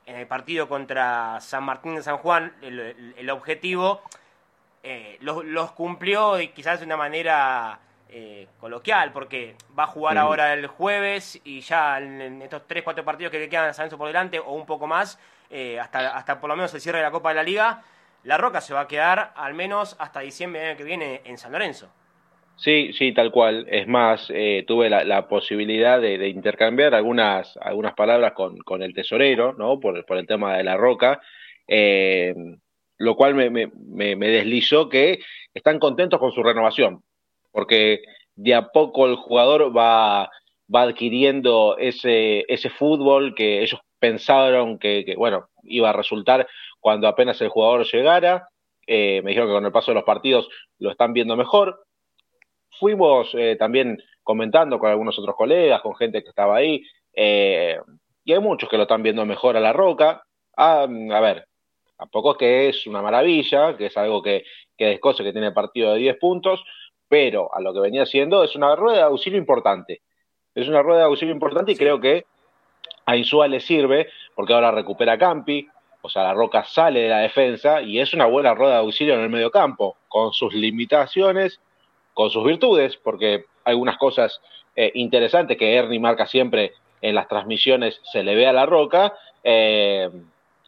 [0.07, 4.03] en el partido contra San Martín de San Juan el, objetivo,
[4.83, 10.53] eh, los, cumplió y quizás de una manera eh, coloquial, porque va a jugar ahora
[10.53, 14.39] el jueves y ya en, estos 3-4 partidos que le quedan a San por delante
[14.39, 15.19] o un poco más,
[15.51, 17.83] eh, hasta, hasta por lo menos el cierre de la Copa de la Liga,
[18.25, 21.39] la Roca se va a quedar al menos hasta diciembre del año que viene en
[21.39, 21.91] San Lorenzo.
[22.57, 23.67] Sí, sí, tal cual.
[23.69, 29.55] Es más, eh, tuve la, posibilidad de, intercambiar algunas, algunas palabras con, con el tesorero,
[29.55, 29.81] ¿no?
[29.81, 31.21] Por, el tema de la roca,
[31.67, 32.35] eh,
[32.99, 33.71] lo cual me, me,
[34.17, 35.21] me, deslizó que
[35.53, 37.03] están contentos con su renovación,
[37.51, 38.03] porque
[38.37, 40.31] de a poco el jugador va,
[40.73, 46.47] va adquiriendo ese, ese fútbol que ellos pensaron que, que, bueno, iba a resultar
[46.81, 48.49] cuando apenas el jugador llegara.
[48.87, 51.85] Eh, me dijeron que con el paso de los partidos lo están viendo mejor.
[52.79, 56.83] Fuimos eh, también comentando con algunos otros colegas, con gente que estaba ahí,
[57.13, 57.79] eh,
[58.25, 60.25] y hay muchos que lo están viendo mejor a la roca.
[60.57, 61.47] Ah, a ver,
[61.97, 64.45] tampoco es que es una maravilla, que es algo que,
[64.77, 66.65] que descoce que tiene partido de 10 puntos,
[67.09, 70.03] pero a lo que venía siendo es una rueda de auxilio importante.
[70.55, 72.25] Es una rueda de auxilio importante y creo que
[73.07, 75.69] a Insúa le sirve porque ahora recupera Campi,
[76.01, 79.15] o sea, la Roca sale de la defensa y es una buena rueda de auxilio
[79.15, 81.61] en el medio campo, con sus limitaciones,
[82.15, 84.41] con sus virtudes, porque algunas cosas
[84.77, 86.73] eh, interesantes que Ernie marca siempre
[87.03, 89.15] en las transmisiones se le ve a la Roca.
[89.43, 90.09] Eh,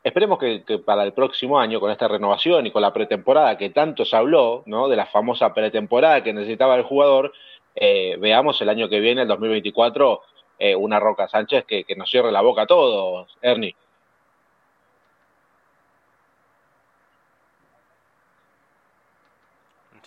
[0.04, 4.04] esperemos que, para el próximo año, con esta renovación y con la pretemporada que tanto
[4.04, 4.88] se habló, ¿no?
[4.88, 7.32] De la famosa pretemporada que necesitaba el jugador,
[7.74, 10.22] eh, veamos el año que viene, el 2024,
[10.78, 13.76] una Roca Sánchez que, que nos cierre la boca a todos, Ernie.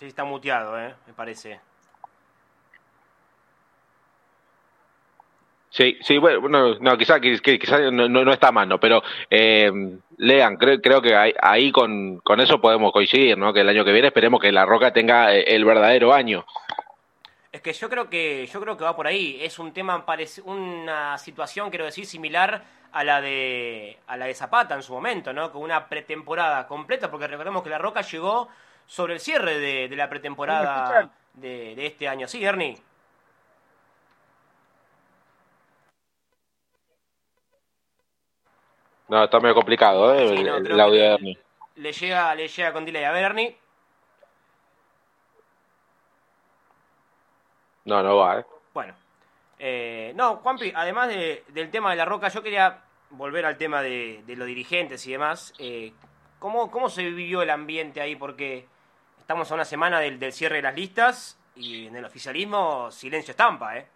[0.00, 0.94] Sí, está muteado, ¿eh?
[1.06, 1.60] me parece.
[5.68, 8.80] Sí, sí, bueno, no, quizá, quizá no, no, está mal, ¿no?
[8.80, 9.70] Pero eh,
[10.16, 13.52] lean, creo, creo que ahí, con, con, eso podemos coincidir, ¿no?
[13.52, 16.46] Que el año que viene esperemos que La Roca tenga eh, el verdadero año.
[17.52, 19.36] Es que yo creo que yo creo que va por ahí.
[19.42, 20.06] Es un tema,
[20.46, 25.34] una situación, quiero decir, similar a la de a la de Zapata en su momento,
[25.34, 25.52] ¿no?
[25.52, 28.48] Con una pretemporada completa, porque recordemos que La Roca llegó
[28.90, 32.26] sobre el cierre de, la pretemporada de, este año.
[32.26, 32.76] Sí, Ernie.
[39.06, 40.34] No, está medio complicado, ¿eh?
[40.34, 41.38] el, audio de Ernie.
[41.76, 43.04] Le llega, le llega con delay.
[43.04, 43.56] A ver, Ernie.
[47.84, 48.44] No, no va, ¿eh?
[48.74, 48.94] Bueno.
[49.60, 54.24] Eh, no, Juanpi, además del tema de la roca, yo quería volver al tema de,
[54.26, 55.54] los dirigentes y demás.
[55.60, 55.92] Eh,
[56.40, 58.16] ¿cómo, ¿Cómo se vivió el ambiente ahí?
[58.16, 58.66] Porque
[59.30, 63.78] Estamos a una semana del, cierre de las listas y en el oficialismo silencio estampa,
[63.78, 63.86] ¿eh?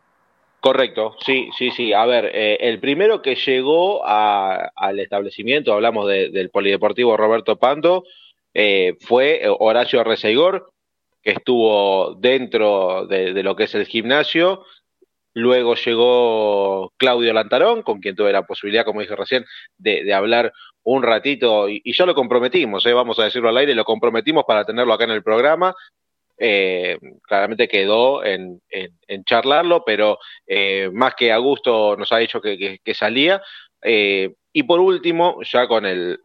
[0.60, 1.92] Correcto, sí, sí, sí.
[1.92, 8.04] A ver, eh, el primero que llegó al establecimiento, hablamos del Polideportivo Roberto Pando,
[8.54, 10.70] eh, fue Horacio Arreceigor,
[11.20, 14.64] que estuvo dentro de, lo que es el gimnasio.
[15.34, 19.44] Luego llegó Claudio Lantarón, con quien tuve la posibilidad, como dije recién,
[19.76, 20.52] de hablar
[20.84, 24.64] un ratito, y, ya lo comprometimos, eh, vamos a decirlo al aire, lo comprometimos para
[24.64, 25.74] tenerlo acá en el programa.
[26.36, 28.60] Eh, claramente quedó en,
[29.24, 33.42] charlarlo, pero eh, más que a gusto nos ha dicho que, salía.
[33.82, 36.20] y por último, ya con, el,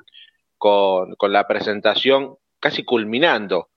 [0.57, 3.69] con, con, la presentación casi culminando,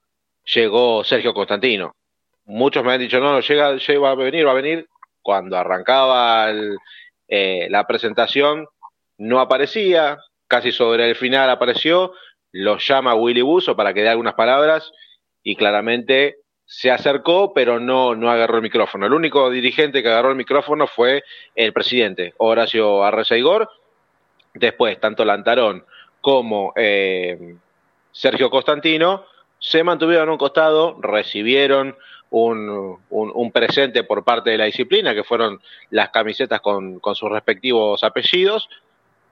[0.45, 1.95] llegó Sergio Constantino.
[2.45, 4.89] Muchos me han dicho, no, no, llega, llega, va a venir, va a venir.
[5.23, 6.51] Cuando arrancaba
[7.29, 8.67] eh, la presentación,
[9.19, 12.13] no aparecía, casi sobre el final apareció,
[12.53, 14.93] lo llama Willy Buso para que dé algunas palabras
[15.43, 19.07] y claramente se acercó, pero no, no agarró el micrófono.
[19.07, 21.23] El único dirigente que agarró el micrófono fue
[21.55, 23.35] el presidente, Horacio Arreza
[24.55, 25.85] Después, tanto Lantarón
[26.21, 27.57] como eh,
[28.13, 29.25] Sergio Constantino
[29.59, 31.97] se mantuvieron a un costado, recibieron
[32.33, 37.31] un, un, presente por parte de la disciplina, que fueron las camisetas con, con sus
[37.31, 38.69] respectivos apellidos,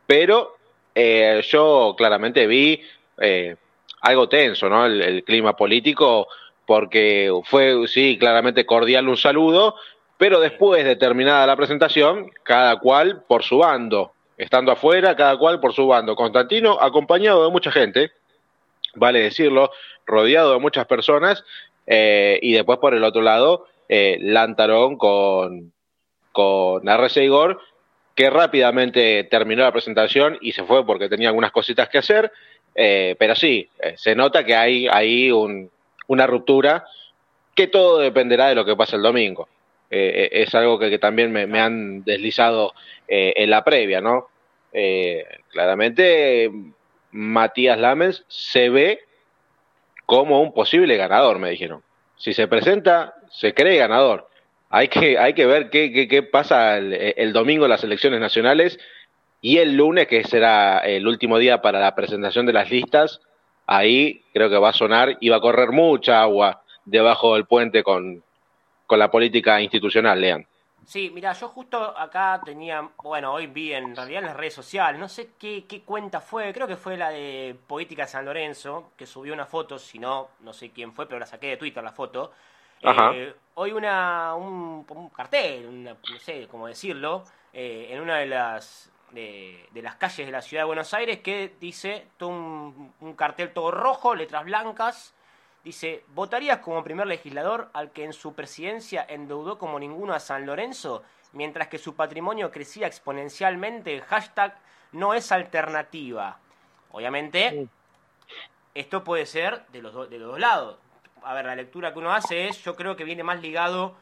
[0.07, 0.57] pero
[0.95, 2.83] eh, yo claramente vi
[3.19, 3.57] eh,
[4.03, 4.85] algo tenso, ¿no?
[4.85, 6.29] el, clima político
[6.67, 9.77] porque fue, sí, claramente cordial un saludo,
[10.19, 15.59] pero después de terminada la presentación, cada cual por su bando, estando afuera, cada cual
[15.59, 16.15] por su bando.
[16.15, 18.13] Constantino acompañado de mucha gente,
[18.95, 19.71] vale decirlo,
[20.07, 21.45] rodeado de muchas personas,
[21.93, 25.73] eh, y después por el otro lado, eh, Lantarón con,
[26.31, 27.61] con RC Igor,
[28.15, 32.31] que rápidamente terminó la presentación y se fue porque tenía algunas cositas que hacer,
[32.77, 35.69] eh, pero sí, eh, se nota que hay ahí un,
[36.07, 36.85] una ruptura,
[37.57, 39.49] que todo dependerá de lo que pase el domingo.
[39.91, 42.75] Es algo que, también me, han deslizado
[43.09, 44.29] en la previa, ¿no?
[45.51, 46.49] claramente
[47.11, 49.01] Matías Lamens se ve
[50.11, 51.85] como un posible ganador, me dijeron.
[52.17, 54.27] Si se presenta, se cree ganador.
[54.69, 58.81] Hay que, hay que ver qué, qué, pasa el, el, domingo en las elecciones nacionales
[59.41, 63.21] y el lunes, que será el último día para la presentación de las listas,
[63.69, 67.85] ahí creo que va a sonar y va a correr mucha agua debajo del puente
[67.85, 68.25] con,
[68.89, 70.45] con la política institucional, Lean.
[70.91, 74.99] Sí, mira, yo justo acá tenía, bueno, hoy vi en realidad en las redes sociales,
[74.99, 79.07] no sé qué, qué cuenta fue, creo que fue la de Política San Lorenzo, que
[79.07, 81.93] subió una foto, si no, no sé quién fue, pero la saqué de Twitter la
[81.93, 82.33] foto.
[82.83, 87.23] Eh, hoy una, un, cartel, no sé cómo decirlo,
[87.53, 91.55] eh, en una de las de, las calles de la ciudad de Buenos Aires que
[91.61, 95.15] dice todo un, cartel todo rojo, letras blancas.
[95.65, 100.47] Dice, ¿votarías como primer legislador al que en su presidencia endeudó como ninguno a San
[100.47, 104.01] Lorenzo, mientras que su patrimonio crecía exponencialmente?
[104.01, 104.59] Hashtag
[104.93, 106.39] no es alternativa.
[106.93, 107.69] Obviamente,
[108.75, 110.79] esto puede ser de los, de los dos lados.
[111.23, 113.95] A ver, la lectura que uno hace es, yo creo que viene más ligado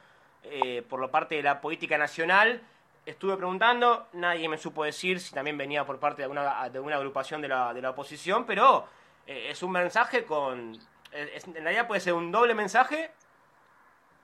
[0.44, 2.62] eh, por la parte de la política nacional
[3.08, 7.40] estuve preguntando, nadie me supo decir si también venía por parte de alguna, de agrupación
[7.40, 8.86] de la, de la oposición, pero
[9.26, 10.78] eh, es un mensaje con...
[11.12, 13.10] en realidad puede ser un doble mensaje,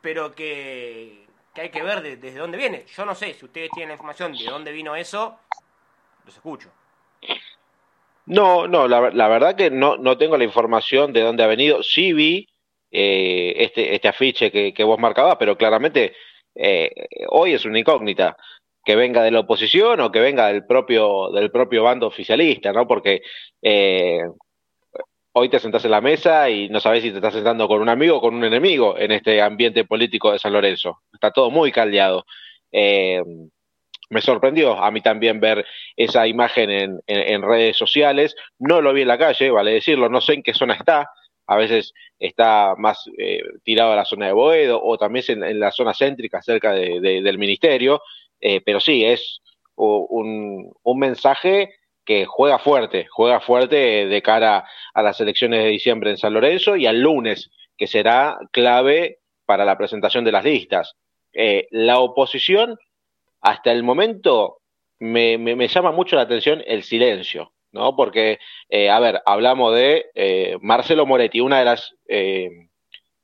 [0.00, 2.84] pero que, hay que ver desde dónde viene.
[2.86, 5.38] Yo no sé, si ustedes tienen la información de dónde vino eso,
[6.24, 6.70] los escucho.
[8.26, 11.82] No, no, la, verdad que no, no tengo la información de dónde ha venido.
[11.82, 12.48] Sí vi
[12.90, 16.14] eh, este, este afiche que, que vos marcabas, pero claramente
[16.54, 16.90] eh,
[17.28, 18.36] hoy es una incógnita
[18.84, 22.86] que venga de la oposición o que venga del propio, del propio bando oficialista, ¿no?
[22.86, 23.22] Porque
[23.62, 24.20] eh,
[25.36, 27.88] hoy te sentás en la mesa y no sabes si te estás sentando con un
[27.88, 31.02] amigo o con un enemigo en este ambiente político de San Lorenzo.
[31.12, 32.24] Está todo muy caldeado.
[32.70, 33.22] Eh,
[34.10, 35.66] me sorprendió a mí también ver
[35.96, 38.36] esa imagen en, redes sociales.
[38.58, 41.10] No lo vi en la calle, vale decirlo, no sé en qué zona está.
[41.46, 45.72] A veces está más eh, tirado a la zona de Boedo o también en, la
[45.72, 48.02] zona céntrica cerca de, del ministerio.
[48.40, 49.40] Eh, pero sí, es
[49.74, 56.18] un, mensaje que juega fuerte, juega fuerte de cara a las elecciones de diciembre en
[56.18, 60.96] San Lorenzo y al lunes, que será clave para la presentación de las listas.
[61.32, 62.78] Eh, la oposición,
[63.40, 64.58] hasta el momento,
[64.98, 67.96] me, me, llama mucho la atención el silencio, ¿no?
[67.96, 68.38] Porque,
[68.68, 71.94] eh, a ver, hablamos de Marcelo Moretti, una de las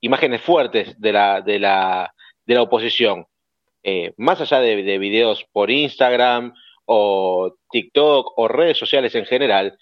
[0.00, 2.14] imágenes fuertes de la, de la,
[2.46, 3.26] de la oposición.
[3.82, 6.54] Eh, más allá de, videos por Instagram
[6.92, 9.78] o TikTok o redes sociales en general,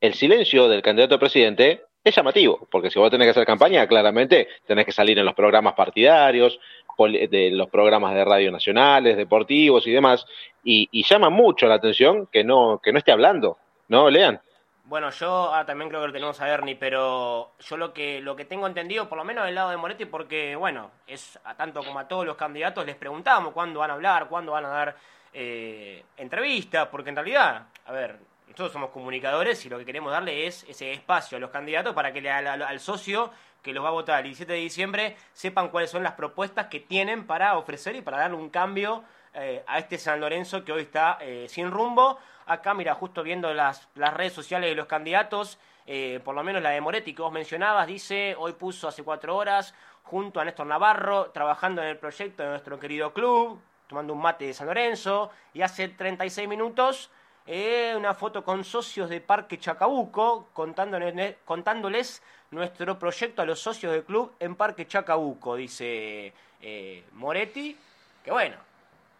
[0.00, 3.86] el silencio del candidato a presidente es llamativo, porque si vos tenés que hacer campaña,
[3.86, 6.58] claramente tenés que salir en los programas partidarios,
[6.98, 10.26] de los programas de radio nacionales, deportivos y demás,
[10.64, 14.40] y, llama mucho la atención que no, que no esté hablando, ¿no, Lean?
[14.82, 18.34] Bueno, yo ah, también creo que lo tenemos a Bernie, pero yo lo que lo
[18.34, 21.84] que tengo entendido, por lo menos del lado de Moretti, porque, bueno, es a tanto
[21.84, 24.96] como a todos los candidatos les preguntamos cuándo van a hablar, cuándo van a dar
[25.38, 30.46] eh, entrevistas, porque en realidad, a ver, nosotros somos comunicadores y lo que queremos darle
[30.46, 33.30] es ese espacio a los candidatos para que al, socio
[33.62, 36.80] que los va a votar el 17 de diciembre sepan cuáles son las propuestas que
[36.80, 40.82] tienen para ofrecer y para darle un cambio eh, a este San Lorenzo que hoy
[40.82, 42.18] está eh, sin rumbo.
[42.46, 46.62] Acá, mira, justo viendo las, las redes sociales de los candidatos, eh, por lo menos
[46.62, 50.66] la de Moretti que vos mencionabas, dice, hoy puso hace cuatro horas, junto a Néstor
[50.66, 55.30] Navarro, trabajando en el proyecto de nuestro querido club, tomando un mate de San Lorenzo,
[55.54, 57.10] y hace 36 minutos
[57.46, 62.20] eh, una foto con socios de Parque Chacabuco, contándoles, contándoles
[62.50, 67.76] nuestro proyecto a los socios del club en Parque Chacabuco, dice eh, Moretti,
[68.24, 68.56] que bueno,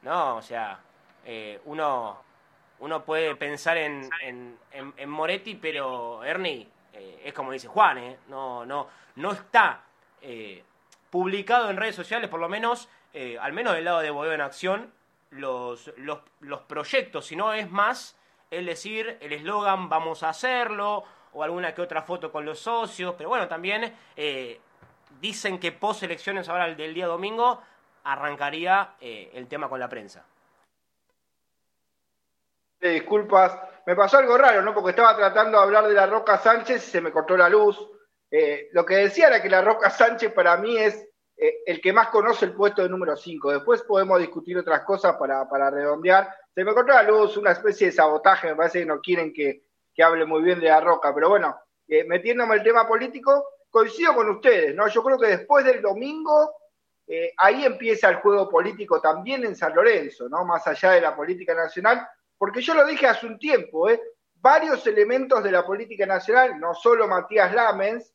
[0.03, 0.81] no, o sea,
[1.25, 2.21] eh, uno,
[2.81, 8.67] uno puede pensar en, en, en, Moretti, pero Ernie, es como dice Juan, eh, no,
[8.67, 9.83] no, no está
[11.11, 12.89] publicado en redes sociales, por lo menos,
[13.41, 14.93] al menos del lado de Bodega en Acción,
[15.31, 18.17] los, los, los proyectos, sino es más
[18.51, 21.05] el decir el eslogan vamos a hacerlo,
[21.37, 24.59] o alguna que otra foto con los socios, pero bueno, también eh,
[25.21, 27.63] dicen que post elecciones ahora del día domingo
[28.05, 30.25] arrancaría eh, el tema con la prensa.
[32.81, 34.73] disculpas, me pasó algo raro, ¿no?
[34.73, 37.87] Porque estaba tratando de hablar de la Roca Sánchez y se me cortó la luz.
[38.31, 41.06] Eh, lo que decía era que la Roca Sánchez para mí es
[41.37, 43.53] eh, el que más conoce el puesto de número 5.
[43.53, 46.29] Después podemos discutir otras cosas para, para redondear.
[46.55, 49.63] Se me cortó la luz, una especie de sabotaje, me parece que no quieren que,
[49.95, 51.59] que hable muy bien de la roca, pero bueno,
[51.89, 54.89] eh, metiéndome el tema político, coincido con ustedes, ¿no?
[54.89, 56.55] Yo creo que después del domingo,
[57.07, 60.45] eh, ahí empieza el juego político también en San Lorenzo, ¿no?
[60.45, 62.07] Más allá de la política nacional,
[62.37, 64.01] porque yo lo dije hace un tiempo, ¿eh?
[64.35, 68.13] Varios elementos de la política nacional, no solo Matías Lamens,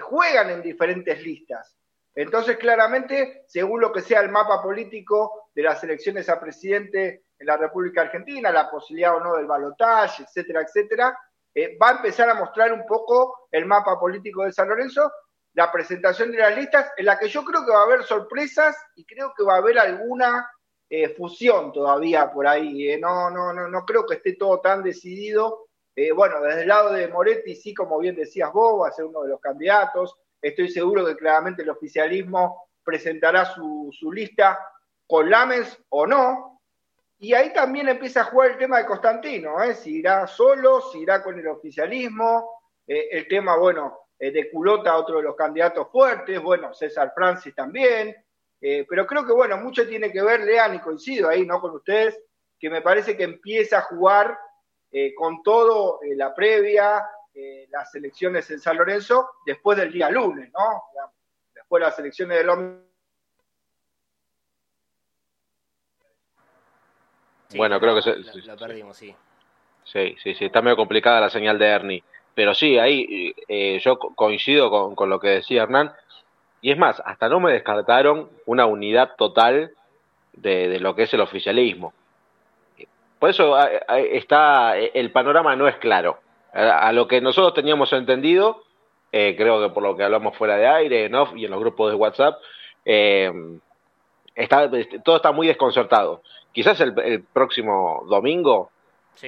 [0.00, 1.75] juegan en diferentes listas.
[2.16, 7.46] Entonces, claramente, según lo que sea el mapa político de las elecciones a presidente en
[7.46, 11.18] la República Argentina, la posibilidad o no del balotaje, etcétera, etcétera,
[11.54, 15.12] eh, va a empezar a mostrar un poco el mapa político de San Lorenzo,
[15.52, 18.74] la presentación de las listas, en la que yo creo que va a haber sorpresas
[18.94, 20.50] y creo que va a haber alguna
[20.88, 22.92] eh, fusión todavía por ahí.
[22.92, 22.98] Eh.
[22.98, 25.66] No, no, no, no creo que esté todo tan decidido.
[26.14, 29.22] bueno, desde el lado de Moretti, sí, como bien decías vos, va a ser uno
[29.22, 30.16] de los candidatos.
[30.46, 34.56] Estoy seguro que claramente el oficialismo presentará su, lista
[35.04, 36.60] con Lamens o no.
[37.18, 39.74] Y ahí también empieza a jugar el tema de Constantino, ¿eh?
[39.74, 42.60] si irá solo, si irá con el oficialismo.
[42.86, 47.52] Eh, el tema, bueno, eh, de Culota, otro de los candidatos fuertes, bueno, César Francis
[47.52, 48.14] también.
[48.60, 51.60] pero creo que, bueno, mucho tiene que ver, Lean, y coincido ahí, ¿no?
[51.60, 52.16] Con ustedes,
[52.56, 54.38] que me parece que empieza a jugar
[55.16, 57.04] con todo la previa,
[57.38, 60.84] eh, las elecciones en San Lorenzo después del día lunes, ¿no?
[61.54, 62.86] Después de las elecciones del hombre.
[67.54, 69.14] bueno, creo que se, lo, perdimos, sí.
[69.84, 72.04] Sí, sí, sí, está medio complicada la señal de Ernie.
[72.34, 75.92] Pero sí, ahí eh, yo coincido con, lo que decía Hernán.
[76.62, 79.72] Y es más, hasta no me descartaron una unidad total
[80.32, 81.92] de, de lo que es el oficialismo.
[83.18, 83.58] Por eso
[83.88, 86.20] está el panorama no es claro
[86.56, 88.64] a, lo que nosotros teníamos entendido,
[89.12, 91.30] eh, creo que por lo que hablamos fuera de aire ¿no?
[91.36, 92.40] y en los grupos de WhatsApp,
[92.84, 93.30] eh,
[94.34, 94.70] está,
[95.04, 96.22] todo está muy desconcertado.
[96.52, 98.70] Quizás el, próximo domingo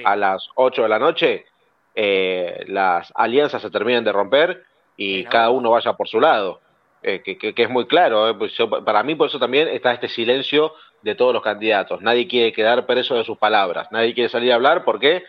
[0.03, 1.45] a las 8 de la noche
[1.93, 4.63] eh, las alianzas se terminen de romper
[4.97, 6.59] y cada uno vaya por su lado.
[7.01, 8.35] que, que, es muy claro.
[8.37, 10.73] Pues para mí, por eso también está este silencio
[11.03, 12.01] de todos los candidatos.
[12.01, 13.91] Nadie quiere quedar preso de sus palabras.
[13.91, 15.23] Nadie quiere salir a hablar porque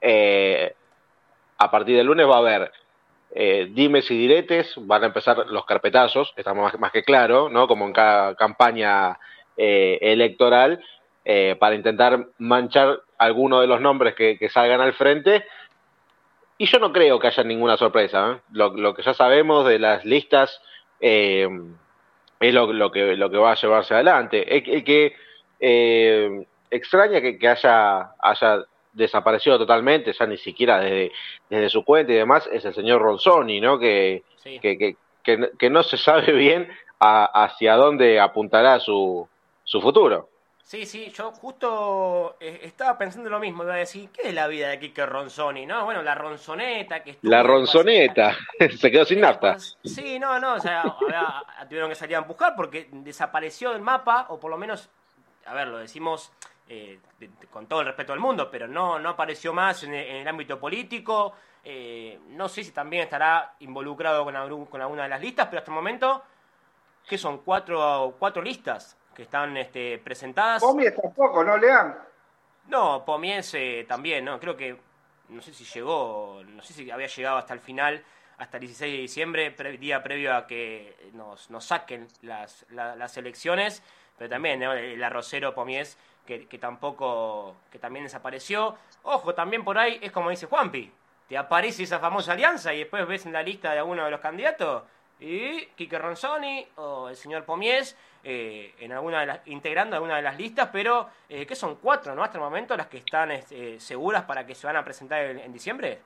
[0.00, 0.74] eh,
[1.58, 2.72] a partir del lunes va a haber
[3.34, 7.68] eh, dimes y diretes, van a empezar los carpetazos, está más, que claro, ¿no?
[7.68, 9.18] Como en cada campaña
[9.56, 10.82] eh, electoral,
[11.24, 15.44] eh, para intentar manchar alguno de los nombres que, salgan al frente.
[16.56, 18.40] Y yo no creo que haya ninguna sorpresa.
[18.50, 20.60] Lo, que ya sabemos de las listas
[20.98, 21.48] es
[22.40, 24.56] lo, que, va a llevarse adelante.
[24.56, 25.14] Es, que
[26.70, 28.64] extraña que, haya
[28.98, 31.12] desapareció totalmente, ya ni siquiera desde,
[31.48, 33.78] desde su cuenta y demás, es el señor Ronzoni, ¿no?
[33.78, 36.68] Que, que, que, que, no se sabe bien
[36.98, 39.28] hacia dónde apuntará su,
[39.64, 40.28] su futuro.
[40.68, 44.46] Sí, sí, yo justo eh, estaba pensando lo mismo, iba a decir, ¿qué es la
[44.48, 45.64] vida de Kike Ronzoni?
[45.64, 48.36] No, bueno, la ronzoneta que La ronzoneta,
[48.78, 49.56] se quedó sin nafta.
[49.58, 50.82] Sí, no, no, o sea,
[51.66, 54.90] tuvieron que salir a empujar porque desapareció del mapa, o por lo menos,
[55.46, 56.32] a ver, lo decimos
[56.68, 57.00] eh,
[57.50, 61.32] con todo el respeto del mundo, pero no, no apareció más en, el ámbito político.
[61.64, 65.70] Eh, no sé si también estará involucrado con, con alguna de las listas, pero hasta
[65.70, 66.22] el momento,
[67.08, 70.62] que son cuatro, cuatro listas que están este, presentadas.
[70.62, 71.96] Pomies tampoco, ¿no, Lean?
[72.66, 73.56] No, Pomies
[73.88, 74.38] también, ¿no?
[74.38, 74.78] Creo que,
[75.30, 78.04] no sé si llegó, no sé si había llegado hasta el final,
[78.36, 83.82] hasta el 16 de diciembre, día previo a que nos, nos saquen las, las elecciones,
[84.16, 85.96] pero también el arrocero Pomies
[86.36, 88.76] que, tampoco, que también desapareció.
[89.02, 90.92] Ojo, también por ahí es como dice Juanpi,
[91.28, 94.20] te aparece esa famosa alianza y después ves en la lista de alguno de los
[94.20, 94.82] candidatos
[95.20, 100.22] y Quique Ronzoni o el señor Pomies eh, en alguna de las, integrando alguna de
[100.22, 102.22] las listas, pero eh, que son cuatro, ¿no?
[102.22, 105.52] Hasta el momento las que están este, seguras para que se van a presentar en,
[105.52, 105.98] diciembre.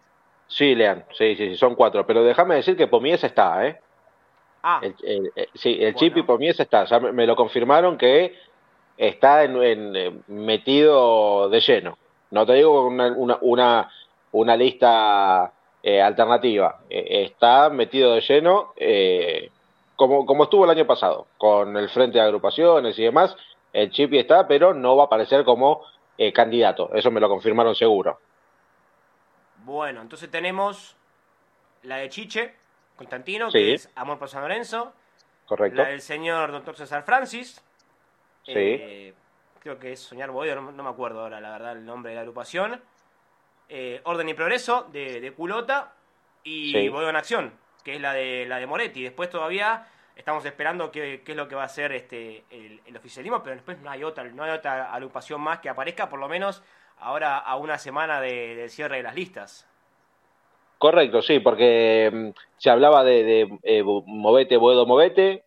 [0.47, 3.81] Sí, Lean, sí, sí, sí, son cuatro, pero déjame decir que Pomies está, ¿eh?
[4.63, 4.81] Ah.
[4.83, 8.39] El, sí, el chip y Pomies está, ya me, lo confirmaron que
[8.97, 11.99] está en, eh, metido de lleno.
[12.31, 13.91] No te digo una, una, una,
[14.33, 16.81] una lista eh, alternativa.
[16.89, 19.51] Eh, está metido de lleno, eh,
[19.97, 23.37] como, como estuvo el año pasado, con el frente de agrupaciones y demás.
[23.73, 25.83] El Chipi está, pero no va a aparecer como
[26.35, 26.95] candidato.
[26.95, 28.21] Eso me lo confirmaron seguro.
[29.65, 30.95] Bueno, entonces tenemos
[31.83, 32.55] la de Chiche,
[32.97, 34.93] Constantino, que es Amor por San Lorenzo.
[35.47, 35.83] Correcto.
[35.83, 37.61] La del señor doctor César Francis.
[38.45, 39.15] Sí.
[39.61, 42.23] creo que es Soñar Boedo, no, me acuerdo ahora, la verdad, el nombre de la
[42.23, 42.81] agrupación.
[43.69, 45.95] Eh, Orden y Progreso de, Culota
[46.45, 46.87] y sí.
[46.87, 47.53] en Acción,
[47.85, 49.03] que es la de, la de Moretti.
[49.03, 49.87] Después todavía
[50.17, 53.91] estamos esperando qué, es lo que va a hacer este, el, oficialismo, pero después no
[53.91, 56.63] hay otra, no hay otra agrupación más que aparezca, por lo menos
[56.99, 59.67] ahora a una semana del cierre de las listas.
[60.79, 62.29] Correcto, sí, porque mm,
[62.59, 65.45] se hablaba de, eh, Movete, Boedo, Movete,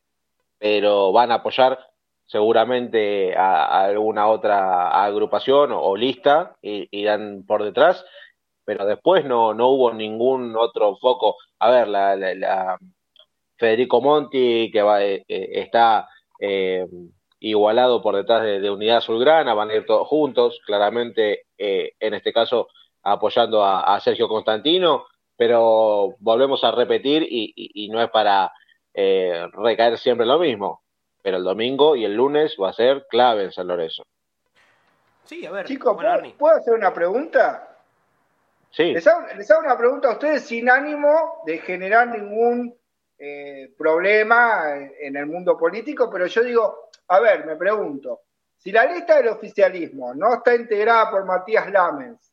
[0.58, 1.92] pero van a apoyar
[2.26, 8.06] seguramente a, alguna otra agrupación o, lista y irán por detrás,
[8.66, 11.38] pero después no, no hubo ningún otro foco.
[11.60, 12.78] A ver, la,
[13.58, 16.10] Federico Monti, que va, eh, eh, está
[16.40, 16.86] eh,
[17.40, 22.68] igualado por detrás de, Unidad Azulgrana, van a ir todos juntos, claramente en este caso
[23.04, 25.06] apoyando a, Sergio Constantino,
[25.38, 28.52] pero volvemos a repetir y, y no es para
[28.94, 30.85] recaer siempre lo mismo
[31.26, 34.04] pero el domingo y el lunes va a ser clave en San Lorenzo.
[35.24, 35.66] Sí, a ver.
[35.66, 35.98] Chicos,
[36.38, 37.80] ¿puedo, hacer una pregunta?
[38.70, 38.94] Sí.
[38.94, 39.26] Les hago,
[39.60, 42.78] una pregunta a ustedes sin ánimo de generar ningún
[43.18, 44.66] eh, problema
[45.00, 48.22] en, el mundo político, pero yo digo, a ver, me pregunto,
[48.56, 52.32] si la lista del oficialismo no está integrada por Matías Lamens,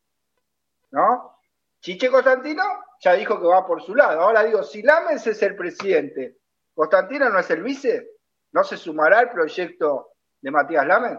[0.90, 1.38] ¿no?
[1.80, 2.62] Chiche Constantino
[3.00, 4.20] ya dijo que va por su lado.
[4.20, 6.36] Ahora digo, si Lamens es el presidente,
[6.74, 8.12] ¿Constantino no es el vice?
[8.52, 11.18] ¿No se sumará al proyecto de Matías Lames?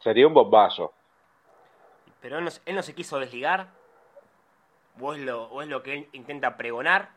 [0.00, 0.92] Sería un bombazo.
[2.20, 3.68] Pero él no, se quiso desligar.
[5.00, 7.10] ¿O es, lo, es lo que él intenta pregonar?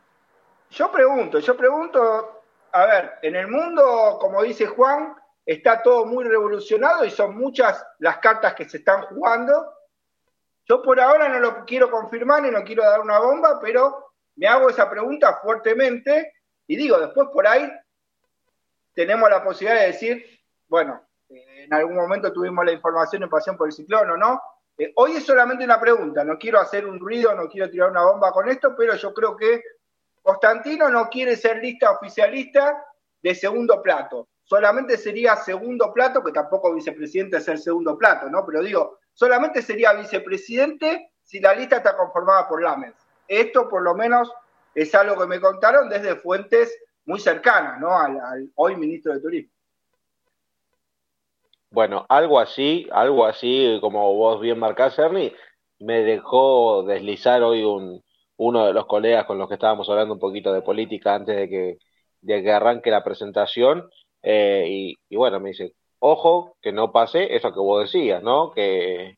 [0.70, 6.24] Yo pregunto, yo pregunto, a ver, en el mundo, como dice Juan, está todo muy
[6.24, 9.74] revolucionado y son muchas las cartas que se están jugando.
[10.66, 14.48] Yo por ahora no lo quiero confirmar ni no quiero dar una bomba, pero me
[14.48, 16.35] hago esa pregunta fuertemente
[16.68, 17.72] y digo, después por ahí
[18.94, 20.26] tenemos la posibilidad de decir,
[20.68, 24.42] bueno, eh, en algún momento tuvimos la información en Pasión por el Ciclón o no.
[24.78, 28.04] Eh, hoy es solamente una pregunta, no quiero hacer un ruido, no quiero tirar una
[28.04, 29.62] bomba con esto, pero yo creo que
[30.22, 32.84] Constantino no quiere ser lista oficialista
[33.22, 34.28] de segundo plato.
[34.44, 38.46] Solamente sería segundo plato, que tampoco vicepresidente es el segundo plato, ¿no?
[38.46, 42.96] Pero digo, solamente sería vicepresidente si la lista está conformada por Lamens.
[43.28, 44.32] Esto por lo menos
[44.76, 47.98] es algo que me contaron desde fuentes muy cercanas, ¿no?
[47.98, 49.52] Al, hoy ministro de Turismo.
[51.72, 55.34] Bueno, algo así, algo así, como vos bien marcás, Ernie,
[55.80, 58.02] me dejó deslizar hoy un,
[58.38, 61.50] uno de los colegas con los que estábamos hablando un poquito de política antes de
[61.50, 61.78] que,
[62.22, 63.90] de que arranque la presentación,
[64.24, 68.52] eh, y, bueno, me dice, ojo, que no pase eso que vos decías, ¿no?
[68.52, 69.18] Que,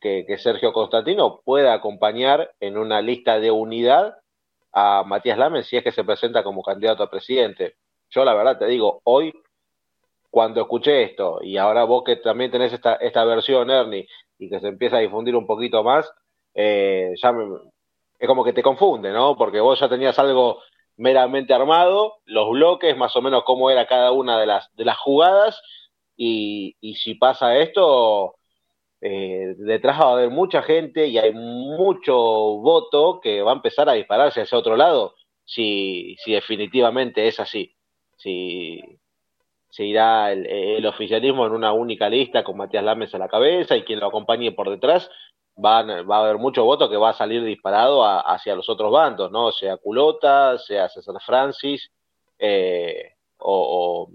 [0.00, 4.16] que, que Sergio Constantino pueda acompañar en una lista de unidad
[4.78, 7.76] a Matías Lames si es que se presenta como candidato a presidente.
[8.10, 9.32] Yo la verdad te digo, hoy
[10.30, 14.06] cuando escuché esto y ahora vos que también tenés esta, esta versión, Ernie,
[14.38, 16.12] y que se empieza a difundir un poquito más,
[16.54, 17.34] eh, ya
[18.18, 19.34] es como que te confunde, ¿no?
[19.38, 20.60] Porque vos ya tenías algo
[20.98, 24.98] meramente armado, los bloques, más o menos cómo era cada una de las, de las
[24.98, 25.58] jugadas,
[26.18, 28.34] y, y si pasa esto,
[29.00, 33.88] eh, detrás va a haber mucha gente y hay mucho voto que va a empezar
[33.88, 37.74] a dispararse hacia otro lado si, si definitivamente es así.
[38.16, 38.80] Si,
[39.76, 43.82] se irá el, oficialismo en una única lista con Matías Lames a la cabeza y
[43.82, 45.10] quien lo acompañe por detrás,
[45.62, 49.52] va a haber mucho voto que va a salir disparado hacia los otros bandos, ¿no?
[49.52, 51.90] Sea Culota, sea César Francis,
[52.38, 54.08] eh, o,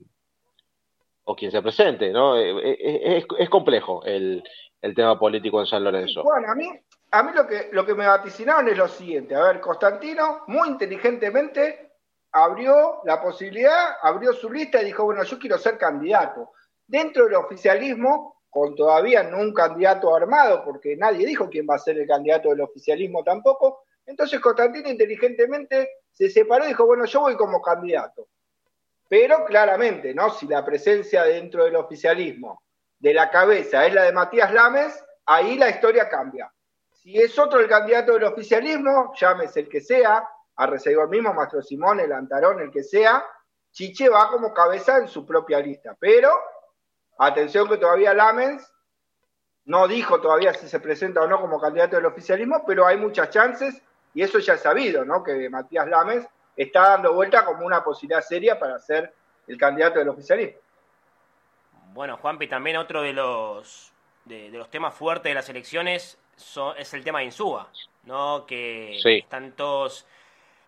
[1.37, 2.37] quien se presente, ¿no?
[2.37, 4.43] Eh, es complejo el,
[4.81, 6.23] el tema político en San Lorenzo.
[6.23, 6.67] Bueno, a mí,
[7.11, 9.35] a mí lo, que, lo que me vaticinaron es lo siguiente.
[9.35, 11.91] A ver, Constantino muy inteligentemente
[12.31, 16.51] abrió la posibilidad, abrió su lista y dijo, bueno, yo quiero ser candidato.
[16.87, 21.79] dentro del oficialismo, con todavía no un candidato armado, porque nadie dijo quién va a
[21.79, 27.21] ser el candidato del oficialismo tampoco, entonces Constantino inteligentemente se separó y dijo, bueno, yo
[27.21, 28.27] voy como candidato.
[29.07, 30.31] Pero claramente, ¿no?
[30.31, 32.61] Si la presencia dentro del oficialismo
[33.01, 36.53] de la cabeza es la de Matías Lames, ahí la historia cambia.
[36.91, 40.23] Si es otro el candidato del oficialismo, llámese el que sea,
[40.55, 43.25] a el mismo, Mastro Simón, el Antarón, el que sea,
[43.71, 45.97] Chiche va como cabeza en su propia lista.
[45.99, 46.29] Pero,
[47.17, 48.71] atención que todavía Lamens
[49.65, 53.31] no dijo todavía si se presenta o no como candidato del oficialismo, pero hay muchas
[53.31, 53.81] chances
[54.13, 55.23] y eso ya es sabido, ¿no?
[55.23, 59.11] Que Matías Lames está dando vuelta como una posibilidad seria para ser
[59.47, 60.59] el candidato del oficialismo.
[61.93, 63.91] Bueno, Juanpi, también otro de los,
[64.25, 66.17] de, los temas fuertes de las elecciones
[66.77, 67.69] es el tema de Insúa,
[68.05, 68.45] ¿no?
[68.45, 70.07] Que están todos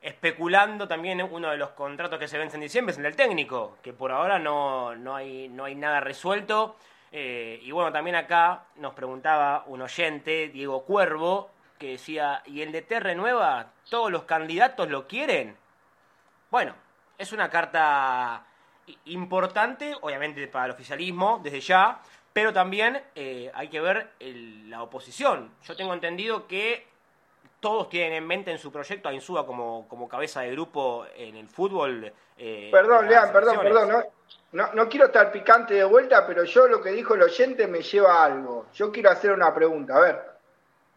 [0.02, 3.78] especulando también uno de los contratos que se vencen en diciembre es el del técnico,
[3.82, 6.76] que por ahora no, no, hay, no hay nada resuelto.
[7.12, 12.74] Eh, y bueno, también acá nos preguntaba un oyente, Diego Cuervo, que decía, ¿y el
[12.74, 13.72] de T renueva?
[13.90, 15.56] ¿Todos los candidatos lo quieren?
[16.52, 16.76] Bueno,
[17.18, 18.46] es una carta
[19.06, 22.02] importante, obviamente para el oficialismo, desde ya,
[22.34, 25.52] pero también eh, hay que ver la oposición.
[25.64, 26.88] Yo tengo entendido que
[27.60, 31.38] todos tienen en mente en su proyecto a Insúa como, como cabeza de grupo en
[31.38, 32.12] el fútbol.
[32.38, 34.04] Eh, perdón, Lean, perdón, perdón.
[34.52, 37.82] No, no, quiero estar picante de vuelta, pero yo lo que dijo el oyente me
[37.82, 38.68] lleva a algo.
[38.74, 39.96] Yo quiero hacer una pregunta.
[39.96, 40.22] A ver,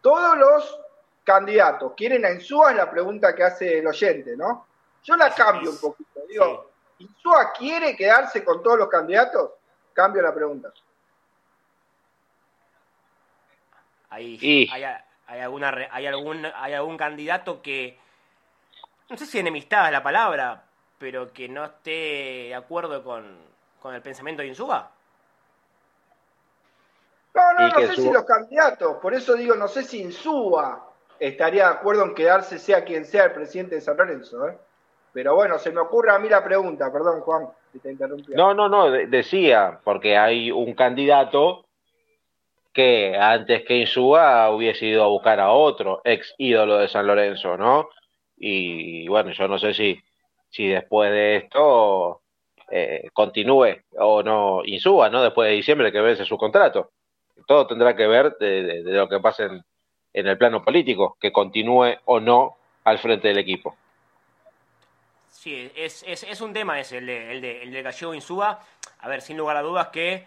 [0.01, 0.81] todos los
[1.23, 4.67] candidatos quieren a Insúa, es la pregunta que hace el oyente, ¿no?
[5.05, 6.21] Yo la cambio un poquito.
[6.29, 9.51] Digo, ¿Insúa quiere quedarse con todos los candidatos?
[9.93, 10.73] Cambio la pregunta.
[14.11, 14.85] Ahí, hay,
[15.27, 17.99] hay, alguna, hay, algún, hay algún candidato que,
[19.11, 20.65] no sé si enemistad es la palabra,
[20.99, 21.91] pero que no esté
[22.49, 23.39] de acuerdo con,
[23.81, 24.91] con el pensamiento de Insúa.
[27.35, 31.69] No, no, no sé si los candidatos, por eso digo, no sé si Insúa estaría
[31.69, 34.59] de acuerdo en quedarse sea quien sea el presidente de San Lorenzo, ¿eh?
[35.17, 38.35] Pero bueno, se me ocurre a mí la pregunta, perdón Juan, si te interrumpí.
[38.35, 41.65] No, no, no, decía, porque hay un candidato
[42.75, 47.57] que antes que Insúa hubiese ido a buscar a otro ex ídolo de San Lorenzo,
[47.57, 47.89] ¿no?
[48.37, 49.99] Y, bueno, yo no sé si,
[50.51, 52.21] si después de esto
[52.71, 55.23] eh, continúe o no Insúa, ¿no?
[55.23, 56.91] Después de diciembre que vence su contrato.
[57.47, 59.65] Todo tendrá que ver de, lo que pase en,
[60.13, 63.77] en, el plano político, que continúe o no al frente del equipo.
[65.47, 68.59] Sí, es, un tema ese, el de, el de, el de Gallego Insúa.
[68.99, 70.27] A ver, sin lugar a dudas que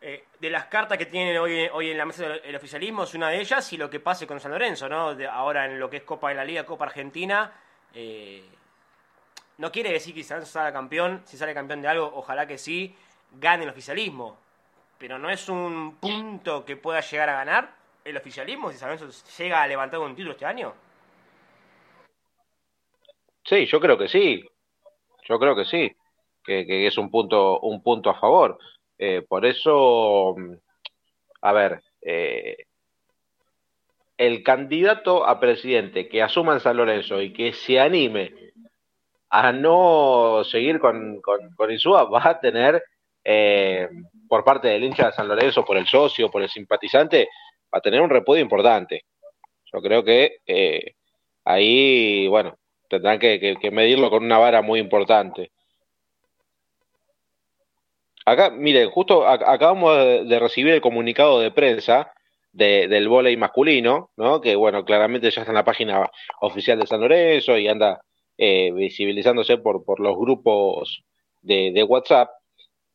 [0.00, 3.28] eh, de las cartas que tienen hoy, hoy en la mesa del oficialismo es una
[3.28, 5.14] de ellas y lo que pase con San Lorenzo, ¿no?
[5.30, 7.52] ahora en lo que es Copa de la Liga, Copa Argentina,
[7.92, 8.42] eh,
[9.58, 12.56] no quiere decir que San Lorenzo salga campeón, si sale campeón de algo, ojalá que
[12.56, 12.96] sí,
[13.32, 14.38] gane el oficialismo,
[14.96, 17.70] pero no es un punto que pueda llegar a ganar
[18.02, 20.72] el oficialismo si San Lorenzo llega a levantar un título este año.
[23.44, 24.42] Sí, yo creo que sí,
[25.24, 25.96] yo creo que sí,
[26.44, 28.58] que, es un punto, un punto a favor.
[28.98, 30.36] Eh, por eso,
[31.40, 32.56] a ver, eh,
[34.16, 38.32] el candidato a presidente que asuma en San Lorenzo y que se anime
[39.30, 42.84] a no seguir con, con, Insúa va a tener,
[43.24, 43.88] eh,
[44.28, 47.28] por parte del hincha de San Lorenzo, por el socio, por el simpatizante,
[47.74, 49.04] va a tener un repudio importante.
[49.72, 50.36] Yo creo que
[51.44, 52.56] ahí, bueno,
[52.94, 55.50] tendrán que medirlo con una vara muy importante.
[58.26, 62.10] Acá, miren, justo acabamos de recibir el comunicado de prensa
[62.52, 64.40] del volei masculino, ¿no?
[64.40, 66.08] Que bueno, claramente ya está en la página
[66.40, 68.00] oficial de San Lorenzo y anda
[68.38, 71.02] eh, visibilizándose por, los grupos
[71.42, 72.30] de, WhatsApp,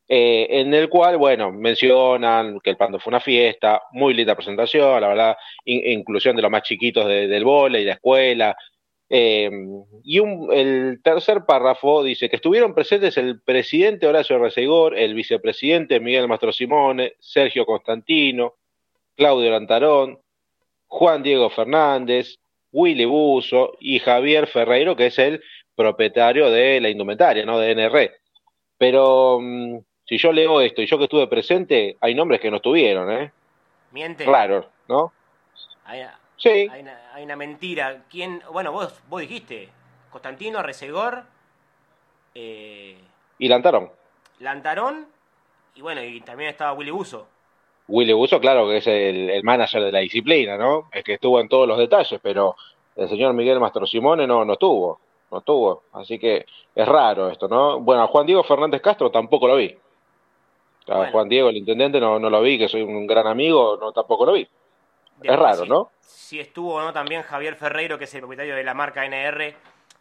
[0.08, 5.00] eh, en el cual, bueno, mencionan que el Pando fue una fiesta, muy linda presentación,
[5.00, 8.56] la verdad, inclusión de los más chiquitos del volei, la escuela,
[9.12, 9.50] eh,
[10.04, 10.18] y
[10.52, 16.52] el tercer párrafo dice que estuvieron presentes el presidente Horacio Resegor, el vicepresidente Miguel Mastro
[16.52, 18.54] Simone, Sergio Constantino,
[19.16, 20.20] Claudio Lantarón,
[20.86, 22.38] Juan Diego Fernández,
[22.70, 25.42] Willy Buzo y Javier Ferreiro, que es el
[25.74, 27.58] propietario de la indumentaria, ¿no?
[27.58, 28.12] De NR.
[28.78, 32.58] Pero mm, si yo leo esto y yo que estuve presente, hay nombres que no
[32.58, 33.32] estuvieron, ¿eh?
[33.90, 34.24] Miente.
[34.24, 35.12] Claro, ¿no?
[36.40, 36.68] Sí.
[37.12, 38.04] Hay una, mentira.
[38.10, 38.42] ¿Quién?
[38.50, 39.68] Bueno, vos, vos dijiste.
[40.10, 41.22] Constantino, Resegor.
[42.34, 42.96] Eh,
[43.38, 43.90] y Lantarón.
[44.40, 45.06] Lantarón.
[45.74, 47.26] Y bueno, y también estaba Willy Buzo.
[47.88, 50.88] Willy Buzo, claro, que es el, manager de la disciplina, ¿no?
[50.92, 52.56] Es que estuvo en todos los detalles, pero
[52.96, 54.98] el señor Miguel Mastro Simone no, no estuvo.
[55.30, 55.82] No estuvo.
[55.92, 57.80] Así que es raro esto, ¿no?
[57.80, 59.76] Bueno, Juan Diego Fernández Castro tampoco lo vi.
[60.86, 64.26] Juan Diego, el intendente, no, no lo vi, que soy un gran amigo, no tampoco
[64.26, 64.48] lo vi.
[65.22, 65.90] Es raro, ¿no?
[66.00, 69.54] Si estuvo o no también Javier Ferreiro, que es el propietario de la marca NR,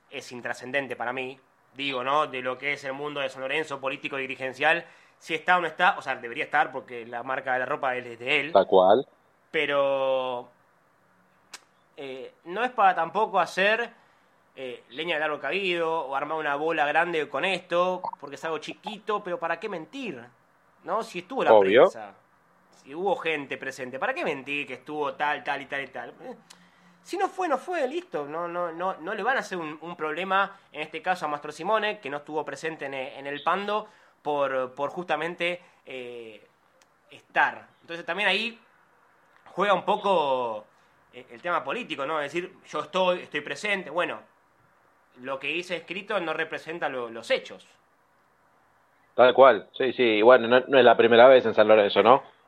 [0.10, 1.40] es intrascendente para mí,
[1.76, 2.28] digo, ¿no?
[2.28, 4.86] De lo que es el mundo de San Lorenzo, político y dirigencial.
[5.18, 7.96] Si está o no está, o sea, debería estar porque la marca de la ropa
[7.96, 8.52] es de él.
[8.52, 9.06] Tal cual.
[9.52, 10.50] Pero
[11.98, 13.90] eh, no es para tampoco hacer
[14.56, 18.58] eh, leña de largo cabido o armar una bola grande con esto, porque es algo
[18.60, 20.24] chiquito, pero ¿para qué mentir?
[20.84, 21.04] ¿No?
[21.04, 22.14] Si estuvo la prensa,
[22.90, 26.10] si hubo gente presente, ¿para qué mentir que estuvo tal, tal y tal y tal?
[26.10, 26.36] Eh,
[27.04, 28.26] si no fue, no fue, listo.
[28.26, 31.52] No, no, no, no le van a hacer un, problema, en este caso a Mastro
[31.52, 33.88] Simone, que no estuvo presente en, el Pando,
[34.24, 36.48] por, por justamente eh,
[37.12, 37.68] estar.
[37.82, 38.60] Entonces también ahí
[39.46, 40.66] juega un poco
[41.14, 42.20] eh, el tema político, ¿no?
[42.20, 43.92] Es decir, yo estoy, estoy presente.
[43.92, 44.20] Bueno,
[45.22, 47.68] lo que hice escrito no representa los hechos.
[49.14, 50.24] Tal cual, sí, sí.
[50.24, 52.39] Bueno, no, es la primera vez en San Lorenzo, ¿no?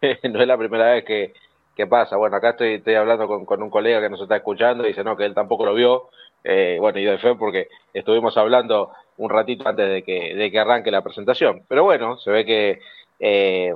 [0.30, 1.34] no es la primera vez que,
[1.76, 2.16] que pasa.
[2.16, 5.04] Bueno, acá estoy, estoy hablando con, con, un colega que nos está escuchando y dice,
[5.04, 6.08] no, que él tampoco lo vio.
[6.44, 10.58] Eh, bueno, y de fe porque estuvimos hablando un ratito antes de que, de que
[10.58, 11.62] arranque la presentación.
[11.68, 12.80] Pero bueno, se ve que
[13.18, 13.74] eh,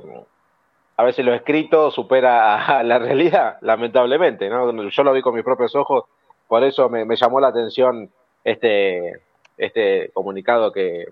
[0.97, 4.89] a veces lo escrito supera a la realidad, lamentablemente, ¿no?
[4.89, 6.05] Yo lo vi con mis propios ojos,
[6.47, 8.09] por eso me, llamó la atención
[8.43, 9.21] este,
[9.57, 11.07] este comunicado que,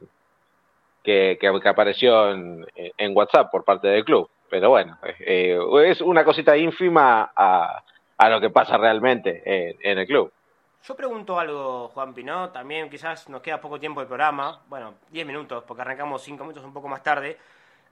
[1.03, 4.29] que, que, apareció en, en, WhatsApp por parte del club.
[4.51, 7.81] Pero bueno, eh, es una cosita ínfima a,
[8.17, 10.29] a, lo que pasa realmente en, el club.
[10.83, 15.25] Yo pregunto algo, Juan Pino, también quizás nos queda poco tiempo de programa, bueno, 10
[15.25, 17.37] minutos, porque arrancamos 5 minutos un poco más tarde,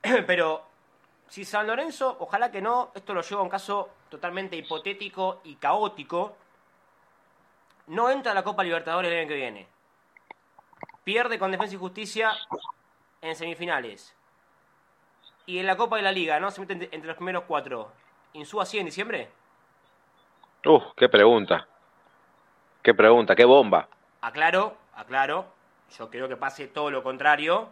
[0.28, 0.64] pero
[1.30, 5.56] si San Lorenzo, ojalá que no, esto lo lleva a un caso totalmente hipotético y
[5.56, 6.36] caótico,
[7.88, 9.68] no entra a la Copa Libertadores el año que viene.
[11.06, 12.34] Pierde con Defensa y Justicia
[13.22, 14.14] en semifinales.
[15.50, 16.52] Y en la Copa de la Liga, ¿no?
[16.52, 17.92] Se mete entre los primeros cuatro.
[18.34, 19.30] ¿Insúa así en diciembre?
[20.64, 21.68] Uf, qué pregunta.
[22.84, 23.88] Qué pregunta, qué bomba.
[24.22, 25.48] Aclaro, aclaro.
[25.98, 27.70] Yo creo que pase todo lo contrario.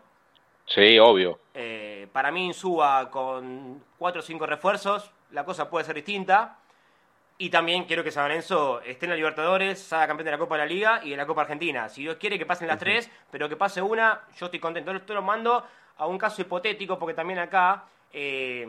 [0.65, 1.39] Sí, obvio.
[1.53, 6.57] Eh, para mí, Insúa con cuatro o cinco refuerzos, la cosa puede ser distinta.
[7.39, 10.55] Y también quiero que San Lorenzo esté en la Libertadores, salga campeón de la Copa
[10.55, 11.87] de la Liga y de la Copa Argentina.
[11.87, 14.91] Si Dios quiere que pasen las tres, pero que pase una, yo estoy contento.
[14.91, 15.63] Esto lo mando
[15.97, 18.67] a un caso hipotético, porque también acá eh,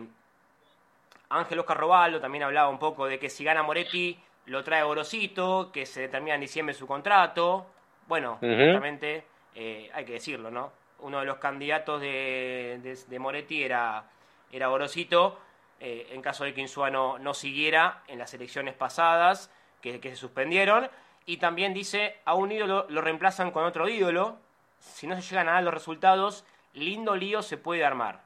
[1.31, 5.71] Ángel Oscar Robaldo también hablaba un poco de que si gana Moretti, lo trae Gorosito,
[5.73, 7.67] que se determina en diciembre su contrato.
[8.07, 10.73] Bueno, justamente eh, hay que decirlo, ¿no?
[11.01, 14.05] uno de los candidatos de, de, Moretti era,
[14.51, 15.39] era Orosito,
[15.81, 19.51] eh, en caso de que Insúa no, siguiera en las elecciones pasadas,
[19.81, 20.89] que, se suspendieron.
[21.27, 24.39] Y también dice, a un ídolo lo reemplazan con otro ídolo.
[24.79, 28.21] Si no se llegan a dar los resultados, lindo lío se puede armar.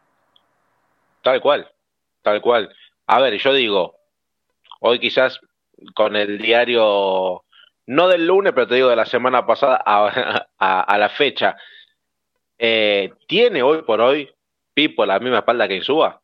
[1.22, 1.70] Tal cual,
[2.22, 2.74] tal cual.
[3.06, 3.96] A ver, yo digo,
[4.80, 5.40] hoy quizás
[5.94, 7.44] con el diario,
[7.86, 11.56] no del lunes, pero te digo de la semana pasada a la fecha,
[12.64, 14.32] eh, ¿Tiene hoy por hoy
[14.72, 16.21] Pipo la misma espalda que Insúa?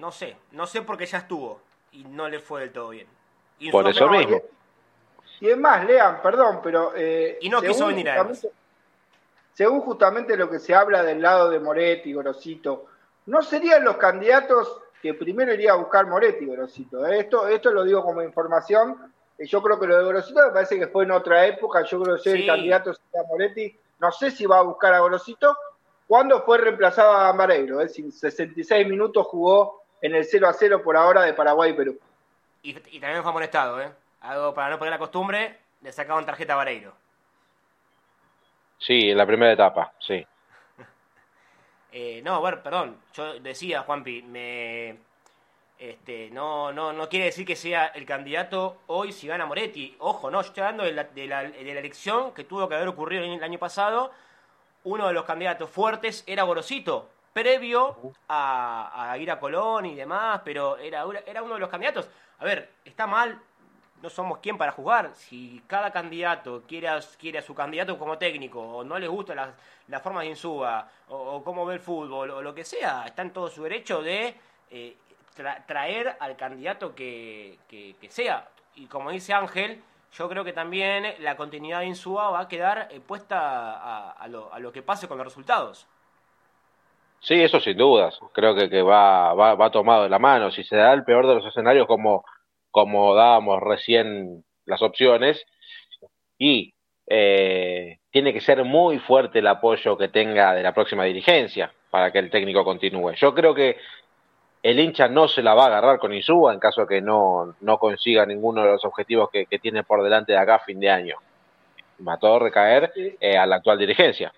[0.00, 1.60] No sé, no sé porque ya estuvo
[1.92, 3.06] y no le fue del todo bien.
[3.70, 4.40] por eso mismo.
[5.40, 6.92] Y es más, Lean, perdón, pero...
[6.96, 8.26] Eh, y no quiso venir a
[9.52, 12.86] Según justamente lo que se habla del lado de Moretti, Gorosito,
[13.26, 17.06] ¿no serían los candidatos que primero iría a buscar Moretti, Gorosito?
[17.06, 20.78] Eh, esto, esto lo digo como información, yo creo que lo de Gorosito me parece
[20.78, 21.82] que fue en otra época.
[21.82, 23.78] Yo creo que el candidato sería Moretti.
[23.98, 25.54] No sé si va a buscar a Gorosito.
[26.06, 27.80] ¿Cuándo fue reemplazado a Mareiro?
[27.80, 31.74] Es decir, 66 minutos jugó en el 0 a 0 por ahora de Paraguay y
[31.74, 31.98] Perú.
[32.62, 33.90] Y, también fue amonestado, ¿eh?
[34.20, 36.92] Algo para no perder la costumbre, le sacaban tarjeta a Vareiro.
[38.78, 40.26] Sí, en la primera etapa, sí.
[41.92, 42.98] eh, no, bueno, perdón.
[43.14, 44.98] Yo decía, Juanpi, me
[45.80, 49.96] este, no, no, no quiere decir que sea el candidato hoy si gana Moretti.
[49.98, 53.24] Ojo, no, yo estoy hablando de la, de la, elección que tuvo que haber ocurrido
[53.24, 54.12] el año pasado.
[54.84, 57.96] Uno de los candidatos fuertes era Gorosito, previo
[58.28, 62.08] a, ir a Colón y demás, pero era, era uno de los candidatos.
[62.38, 63.40] A ver, está mal,
[64.02, 65.12] no somos quien para jugar.
[65.14, 69.34] Si cada candidato quiere a, quiere a su candidato como técnico, o no les gusta
[69.34, 69.54] la,
[69.88, 73.32] la forma de Insúa, o, cómo ve el fútbol, o lo que sea, está en
[73.32, 74.34] todo su derecho de
[74.70, 74.96] eh,
[75.66, 77.58] traer al candidato que,
[78.08, 78.48] sea.
[78.76, 82.88] Y como dice Ángel, yo creo que también la continuidad de Insúa va a quedar
[82.90, 85.86] eh, puesta a, lo, a, lo, que pase con los resultados.
[87.20, 88.18] Sí, eso sin dudas.
[88.32, 90.50] Creo que, que va, va, va, tomado de la mano.
[90.50, 92.24] Si se da el peor de los escenarios como,
[92.70, 95.44] como dábamos recién las opciones,
[96.40, 96.72] y
[97.06, 102.10] eh, tiene que ser muy fuerte el apoyo que tenga de la próxima dirigencia para
[102.10, 103.12] que el técnico continúe.
[103.12, 103.76] Yo creo que
[104.62, 107.54] el hincha no se la va a agarrar con Insúa en caso de que no,
[107.60, 110.90] no consiga ninguno de los objetivos que, tiene por delante de acá a fin de
[110.90, 111.16] año.
[112.06, 114.32] Va a todo recaer eh, a la actual dirigencia.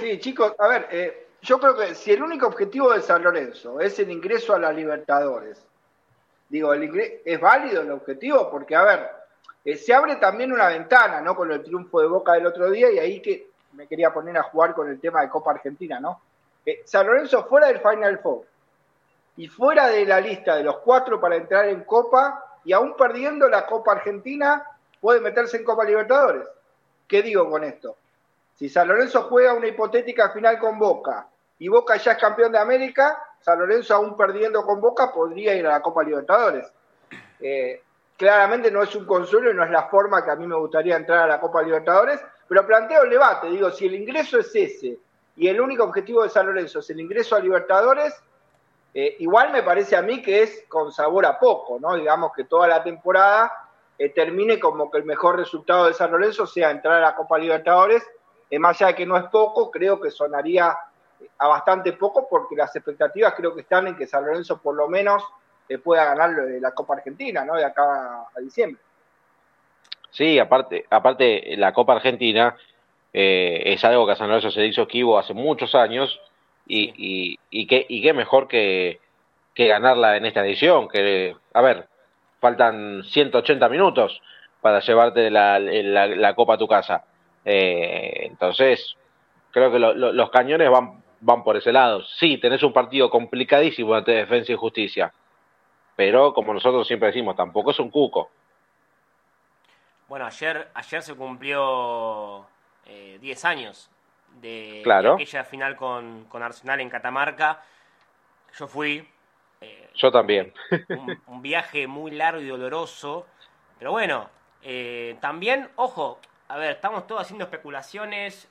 [0.00, 3.80] Sí, chicos, a ver, eh, yo creo que si el único objetivo de San Lorenzo
[3.80, 5.64] es el ingreso a la Libertadores,
[6.48, 9.10] digo, el es válido el objetivo porque, a ver,
[9.64, 11.34] eh, se abre también una ventana, ¿no?
[11.34, 14.44] Con el triunfo de Boca del otro día y ahí que me quería poner a
[14.44, 16.20] jugar con el tema de Copa Argentina, ¿no?
[16.84, 18.44] San Lorenzo fuera del Final Four
[19.36, 23.48] y fuera de la lista de los cuatro para entrar en Copa y aún perdiendo
[23.48, 24.64] la Copa Argentina
[25.00, 26.48] puede meterse en Copa Libertadores.
[27.06, 27.96] ¿Qué digo con esto?
[28.56, 31.28] Si San Lorenzo juega una hipotética final con Boca
[31.58, 35.66] y Boca ya es campeón de América, San Lorenzo aún perdiendo con Boca podría ir
[35.66, 36.66] a la Copa Libertadores.
[37.38, 37.82] Eh,
[38.16, 40.96] claramente no es un consuelo y no es la forma que a mí me gustaría
[40.96, 44.98] entrar a la Copa Libertadores, pero planteo el debate, digo, si el ingreso es ese
[45.36, 48.14] y el único objetivo de San Lorenzo es el ingreso a Libertadores,
[48.94, 51.94] eh, igual me parece a mí que es con sabor a poco, ¿no?
[51.94, 53.52] Digamos que toda la temporada
[53.98, 57.36] eh, termine como que el mejor resultado de San Lorenzo sea entrar a la Copa
[57.36, 58.02] Libertadores,
[58.58, 60.76] más allá de que no es poco, creo que sonaría
[61.38, 64.88] a bastante poco porque las expectativas creo que están en que San Lorenzo por lo
[64.88, 65.22] menos
[65.82, 66.30] pueda ganar
[66.60, 67.54] la Copa Argentina, ¿no?
[67.54, 68.80] De acá a diciembre.
[70.10, 72.56] Sí, aparte, aparte la Copa Argentina
[73.12, 76.20] eh, es algo que a San Lorenzo se hizo esquivo hace muchos años
[76.66, 79.00] y, y, y, qué, y qué mejor que,
[79.54, 81.88] que ganarla en esta edición, que, a ver,
[82.40, 84.20] faltan 180 minutos
[84.60, 87.04] para llevarte la, la, copa a tu casa.
[87.48, 88.96] Eh, entonces,
[89.52, 92.02] creo que los cañones van, van por ese lado.
[92.18, 95.12] Sí, tenés un partido complicadísimo ante Defensa y Justicia,
[95.94, 98.30] pero como nosotros siempre decimos, tampoco es un cuco.
[100.08, 102.46] Bueno, ayer, ayer se cumplió
[102.84, 103.90] 10 eh, años
[104.40, 104.84] de,
[105.14, 107.62] aquella final con, Arsenal en Catamarca.
[108.58, 109.08] Yo fui.
[109.60, 110.52] Eh, Yo también.
[111.26, 113.26] Un, viaje muy largo y doloroso.
[113.78, 114.28] Pero bueno,
[114.62, 118.48] eh, también, ojo, a ver, estamos todos haciendo especulaciones,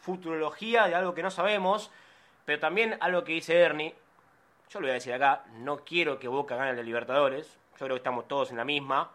[0.00, 1.90] futurología de algo que no sabemos.
[2.46, 3.94] Pero también algo que dice Ernie,
[4.70, 7.58] yo lo voy a decir acá, no quiero que Boca gane la Libertadores.
[7.72, 9.10] Yo creo que estamos todos en la misma.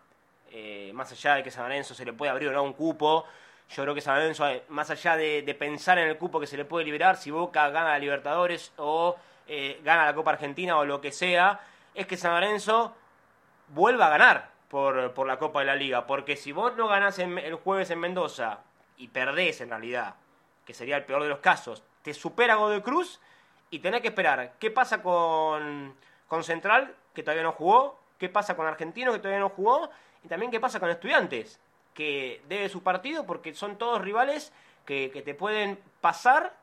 [0.51, 3.26] Eh, más allá de que San Lorenzo se le puede abrir o no un cupo,
[3.70, 6.57] yo creo que San Lorenzo, eh, más allá de, pensar en el cupo que se
[6.57, 9.16] le puede liberar, si Boca gana la Libertadores o
[9.47, 11.62] eh, gana la Copa Argentina o lo que sea,
[11.95, 12.93] es que San Lorenzo
[13.70, 16.08] vuelva a ganar por, por la Copa de la Liga.
[16.08, 18.62] Porque si vos no ganás el jueves en Mendoza
[18.98, 20.16] y perdés en realidad,
[20.66, 23.20] que sería el peor de los casos, te supera Godoy Cruz
[23.70, 24.54] y tenés que esperar.
[24.58, 25.94] Qué pasa con,
[26.28, 29.90] con Central, que todavía no jugó, qué pasa con Argentino, que todavía no jugó,
[30.24, 31.60] y también qué pasa con estudiantes,
[31.94, 34.54] que debe su partido porque son todos rivales
[34.86, 36.54] que, te pueden pasar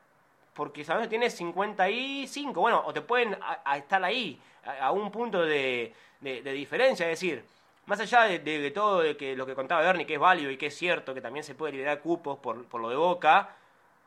[0.53, 3.37] porque sabes que tienes 55, bueno, o te pueden
[3.75, 4.41] estar ahí,
[4.81, 7.45] a, un punto de, diferencia, es decir,
[7.89, 10.67] más allá de, todo de que lo que contaba Bernie, que es válido y que
[10.67, 13.55] es cierto, que también se puede liberar cupos por, por lo de Boca,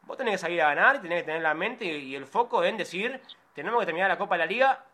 [0.03, 2.65] vos tenés que salir a ganar y tenés que tener la mente y el foco
[2.65, 3.21] en decir,
[3.55, 4.85] tenemos que terminar la Copa de la Liga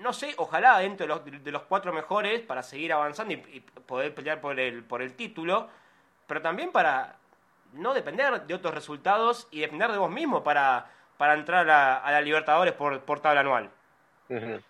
[0.00, 4.14] no sé, ojalá dentro de los, de los cuatro mejores para seguir avanzando y, poder
[4.14, 5.68] pelear por el, por el título,
[6.26, 7.16] pero también para
[7.72, 12.20] no depender de otros resultados y depender de vos mismo para, para entrar a, la
[12.20, 13.70] Libertadores por, por tabla anual.
[14.30, 14.62] El,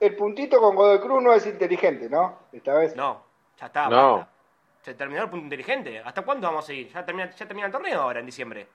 [0.00, 2.40] el, puntito con Godoy Cruz no es inteligente, ¿no?
[2.52, 2.94] Esta vez.
[2.94, 3.24] No,
[3.58, 3.88] ya está.
[3.88, 4.28] No.
[4.82, 5.98] Se terminó el punto inteligente.
[6.04, 6.92] ¿Hasta cuándo vamos a seguir?
[6.92, 8.66] Ya termina, ya termina el torneo ahora, en diciembre.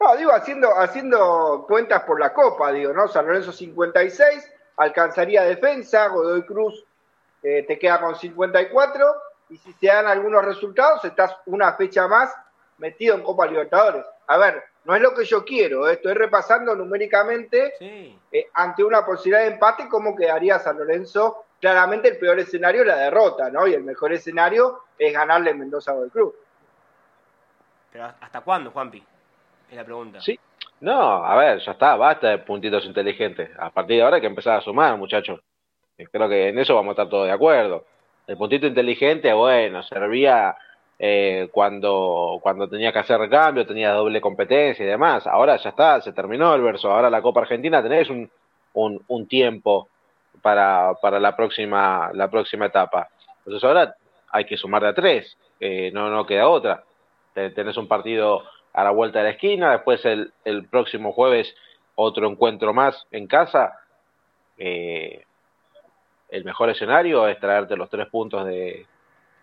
[0.00, 3.06] No, digo, haciendo, haciendo cuentas por la Copa, digo, ¿no?
[3.06, 6.86] San Lorenzo 56, alcanzaría defensa, Godoy Cruz
[7.42, 9.14] eh, te queda con 54,
[9.50, 12.34] y si se dan algunos resultados, estás una fecha más
[12.78, 14.06] metido en Copa Libertadores.
[14.26, 19.04] A ver, no es lo que yo quiero, eh, estoy repasando numéricamente eh, ante una
[19.04, 21.44] posibilidad de empate cómo quedaría San Lorenzo.
[21.60, 23.66] Claramente el peor escenario es la derrota, ¿no?
[23.66, 26.34] Y el mejor escenario es ganarle Mendoza a Godoy Cruz.
[27.92, 29.04] Pero ¿hasta cuándo, Juanpi?
[29.70, 30.20] Es la pregunta.
[30.20, 30.38] Sí.
[30.80, 33.50] No, a ver, ya está, basta de puntitos inteligentes.
[33.58, 35.40] A partir de ahora hay que empezar a sumar, muchachos.
[35.98, 37.84] Eh, creo que en eso vamos a estar todos de acuerdo.
[38.26, 40.56] El puntito inteligente, bueno, servía
[41.02, 45.26] eh, cuando, cuando tenía que hacer cambio, tenía doble competencia y demás.
[45.26, 46.92] Ahora ya está, se terminó el verso.
[46.92, 48.30] Ahora la Copa Argentina tenés un,
[48.74, 49.88] un, tiempo
[50.42, 53.08] para, para la, próxima, la próxima etapa.
[53.38, 53.94] Entonces ahora
[54.30, 55.38] hay que sumar de a tres,
[55.92, 56.84] no, no queda otra.
[57.32, 58.42] Tenés un partido
[58.74, 61.54] a la vuelta de la esquina, después el, el próximo jueves
[61.94, 63.80] otro encuentro más en casa.
[64.58, 65.24] Eh,
[66.28, 68.86] el mejor escenario es traerte los tres puntos de,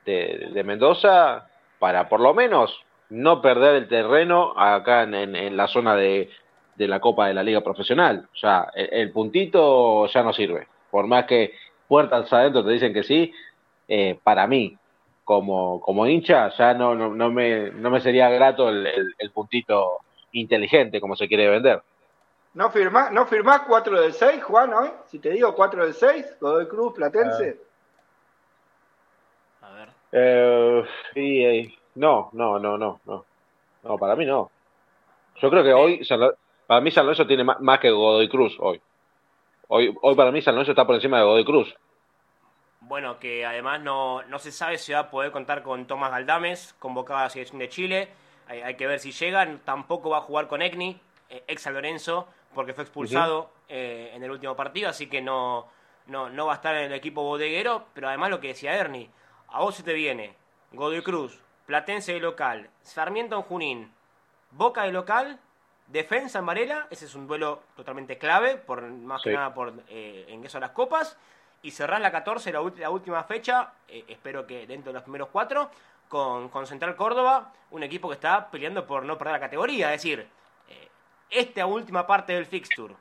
[0.08, 1.47] de, Mendoza
[1.80, 6.30] para por lo menos no perder el terreno acá en, la zona de,
[6.78, 8.28] la Copa de la Liga Profesional.
[8.34, 10.68] O sea, el, puntito ya no sirve.
[10.89, 11.53] Por más que
[11.88, 13.32] puertas adentro te dicen que sí,
[13.88, 14.78] eh, para mí,
[15.24, 18.88] como, como hincha, ya no, no, me, no me sería grato el,
[19.18, 19.99] el, puntito
[20.32, 21.82] inteligente como se quiere vender.
[22.53, 24.89] ¿No firmás, ¿No firmás 4 de 6, Juan, hoy?
[25.05, 27.49] Si te digo 4 de 6, Godoy Cruz, Platense.
[27.49, 27.66] A
[30.12, 30.84] Eh,
[31.16, 33.26] eh, no, no, no, no, no.
[33.84, 34.51] No, para mí no.
[35.38, 36.01] Yo creo que hoy,
[36.66, 38.82] para mí San Lorenzo tiene más, que Godoy Cruz hoy.
[39.68, 41.76] Hoy, hoy para mí San Lorenzo está por encima de Godoy Cruz.
[42.82, 46.76] Bueno, que además no, no se sabe si va a poder contar con Tomás Galdames,
[46.80, 48.10] convocado a la selección de Chile.
[48.47, 49.45] Hay, hay que ver si llega.
[49.66, 50.99] Tampoco va a jugar con Egni,
[51.30, 55.68] eh, ex San Lorenzo, porque fue expulsado eh, en el último partido, así que no,
[56.08, 57.86] no, no va a estar en el equipo bodeguero.
[57.93, 59.10] Pero además lo que decía Ernie,
[59.50, 60.36] a vos se te viene
[60.72, 63.91] Godoy Cruz, Platense de local, Sarmiento en Junín,
[64.52, 65.39] Boca de local,
[65.88, 70.26] Defensa en Varela, ese es un duelo totalmente clave, por más que nada por eh,
[70.30, 71.18] ingreso a las copas.
[71.62, 75.30] Y cerrar la 14, la, la última fecha, eh, espero que dentro de los primeros
[75.32, 75.72] cuatro,
[76.08, 79.93] con, con, Central Córdoba, un equipo que está peleando por no perder la categoría.
[79.93, 80.28] Es decir,
[80.70, 80.88] eh,
[81.30, 82.95] esta última parte del fixture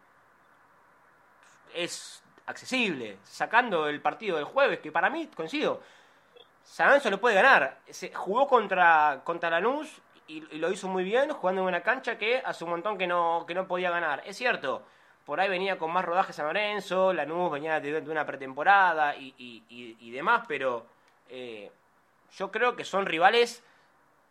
[1.75, 5.83] es accesible, sacando el partido del jueves, que para mí, coincido,
[6.67, 7.79] San Lorenzo lo puede ganar.
[7.89, 12.43] Se jugó contra, contra Lanús y, lo hizo muy bien, jugando en una cancha que
[12.45, 14.23] hace un montón que no, que no podía ganar.
[14.27, 14.83] Es cierto,
[15.25, 20.45] por ahí venía con más rodaje San Lorenzo, Lanús venía de, una pretemporada y, demás,
[20.49, 20.87] pero
[21.29, 21.71] eh,
[22.33, 23.63] yo creo que son rivales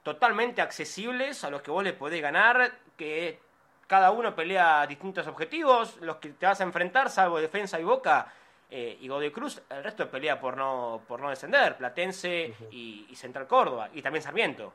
[0.03, 3.39] totalmente accesibles a los que vos les podés ganar, que
[3.88, 8.31] cada uno pelea distintos objetivos, los que te vas a enfrentar, salvo defensa y boca,
[8.70, 13.47] eh, y Godoy Cruz, el resto pelea por no, por no descender, Platense y, Central
[13.47, 14.74] Córdoba, y también Sarmiento.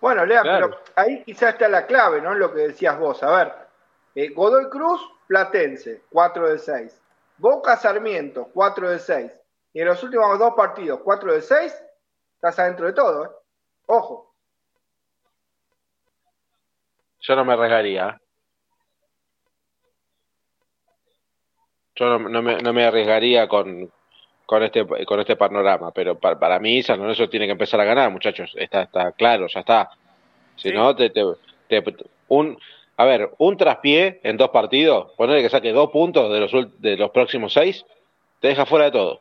[0.00, 2.34] Bueno, Lea, pero ahí quizás está la clave, ¿no?
[2.34, 3.22] Lo que decías vos.
[3.22, 3.52] A ver,
[4.14, 7.02] eh, Godoy Cruz, Platense, 4 de 6.
[7.38, 9.40] Boca Sarmiento, 4 de 6.
[9.72, 11.84] Y en los últimos dos partidos, 4 de 6,
[12.34, 13.28] estás adentro de todo, ¿eh?
[13.86, 14.34] Ojo.
[17.20, 18.20] Yo no me arriesgaría.
[21.98, 23.90] Yo no, me, no me, arriesgaría con,
[24.46, 27.84] con, este, con este panorama, pero para, para mí San Lorenzo tiene que empezar a
[27.84, 28.52] ganar, muchachos.
[28.56, 29.90] Está, está claro, ya está.
[30.56, 31.24] Si no, te, te,
[32.28, 32.56] un,
[32.96, 36.96] a ver, un traspié en dos partidos, ponerle que saque dos puntos de los, de
[36.96, 37.84] los próximos seis,
[38.40, 39.20] te deja fuera de todo.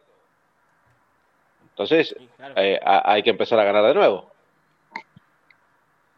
[1.69, 2.15] Entonces,
[2.55, 4.32] eh, hay que empezar a ganar de nuevo.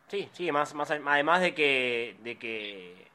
[0.07, 3.07] Sí, sí, más, más, además de que, de que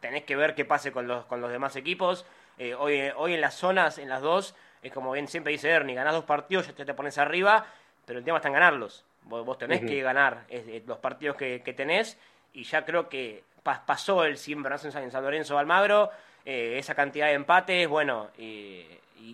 [0.00, 2.24] tenés que ver qué pase con los, con los demás equipos.
[2.58, 5.94] Eh, hoy, hoy en las zonas, en las dos, es como bien siempre dice Ernie,
[5.94, 7.66] ganás dos partidos, ya te pones arriba,
[8.04, 9.04] pero el tema está en ganarlos.
[9.24, 10.44] Vos, tenés que ganar
[10.86, 12.16] los partidos que, tenés
[12.54, 16.10] y ya creo que pasó el siempre en San Lorenzo Almagro,
[16.46, 18.86] eh, esa cantidad de empates, bueno, y,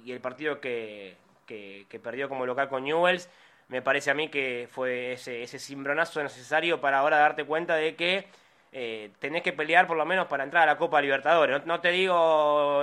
[0.07, 1.17] el partido que,
[1.47, 3.29] que, perdió como local con Newells,
[3.69, 7.95] me parece a mí que fue ese, ese cimbronazo necesario para ahora darte cuenta de
[7.95, 8.27] que
[8.73, 11.65] eh, tenés que pelear por lo menos para entrar a la Copa Libertadores.
[11.65, 12.83] No, te digo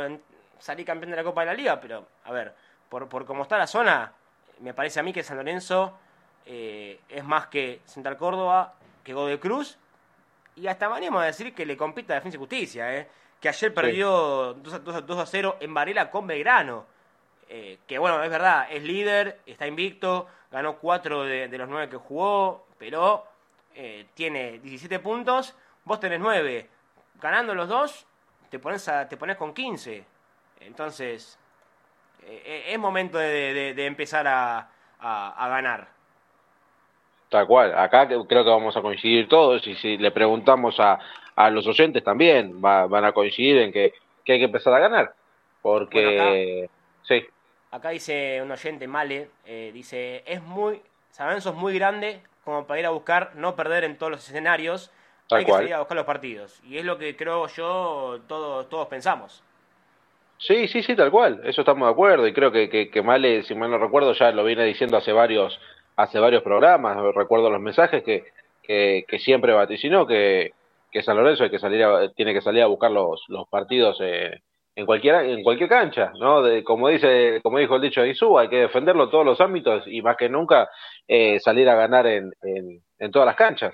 [0.62, 2.54] salir campeón de la Copa de la Liga, pero a ver,
[2.88, 4.14] por, por cómo está la zona,
[4.60, 5.98] me parece a mí que San Lorenzo
[6.46, 9.78] eh, es más que Central Córdoba, que Godoy Cruz,
[10.56, 13.08] y hasta venimos a decir que le compita a Defensa y Justicia, eh,
[13.40, 16.86] que ayer perdió 2 a, 0 en Varela con Belgrano.
[17.50, 21.90] Eh, que bueno, es verdad, es líder, está invicto, ganó 4 de, de los 9
[21.90, 23.26] que jugó, pero
[23.74, 26.70] eh, tiene 17 puntos Vos tenés 9.
[27.20, 28.06] Ganando los dos,
[28.50, 30.06] te pones, te pones con 15.
[30.62, 31.38] Entonces,
[32.24, 34.68] eh, eh, es momento de, empezar a,
[35.02, 35.88] ganar.
[37.30, 37.78] Tal cual.
[37.78, 39.66] Acá creo que vamos a coincidir todos.
[39.68, 41.00] Y si le preguntamos a,
[41.36, 43.94] a los oyentes también, van a coincidir en que,
[44.28, 45.14] hay que empezar a ganar.
[45.62, 46.64] Porque.
[46.64, 47.26] acá, sí.
[47.72, 50.82] Acá dice un oyente, Male, eh, dice: Es muy.
[51.12, 54.92] Saben, sos muy grande como para ir a buscar no perder en todos los escenarios
[55.36, 56.60] hay que salir a buscar los partidos.
[56.64, 59.44] Y es lo que creo yo, todos, todos pensamos.
[60.42, 61.42] Sí, sí, sí, tal cual.
[61.46, 62.28] Eso estamos de acuerdo.
[62.28, 65.60] Y creo que, que, Male, si mal no recuerdo, ya lo viene diciendo hace varios,
[65.96, 66.98] hace varios programas.
[67.16, 68.26] Recuerdo los mensajes que,
[68.64, 70.54] que, siempre vaticinó que,
[70.92, 71.86] que San Lorenzo hay que salir
[72.16, 74.42] tiene que salir a buscar los, los partidos eh,
[74.76, 76.42] en cualquier en cualquier cancha, ¿no?
[76.42, 79.42] De, como dice, como dijo el dicho de Isú, hay que defenderlo en todos los
[79.42, 80.70] ámbitos y más que nunca
[81.08, 83.74] eh, salir a ganar en, en, en todas las canchas.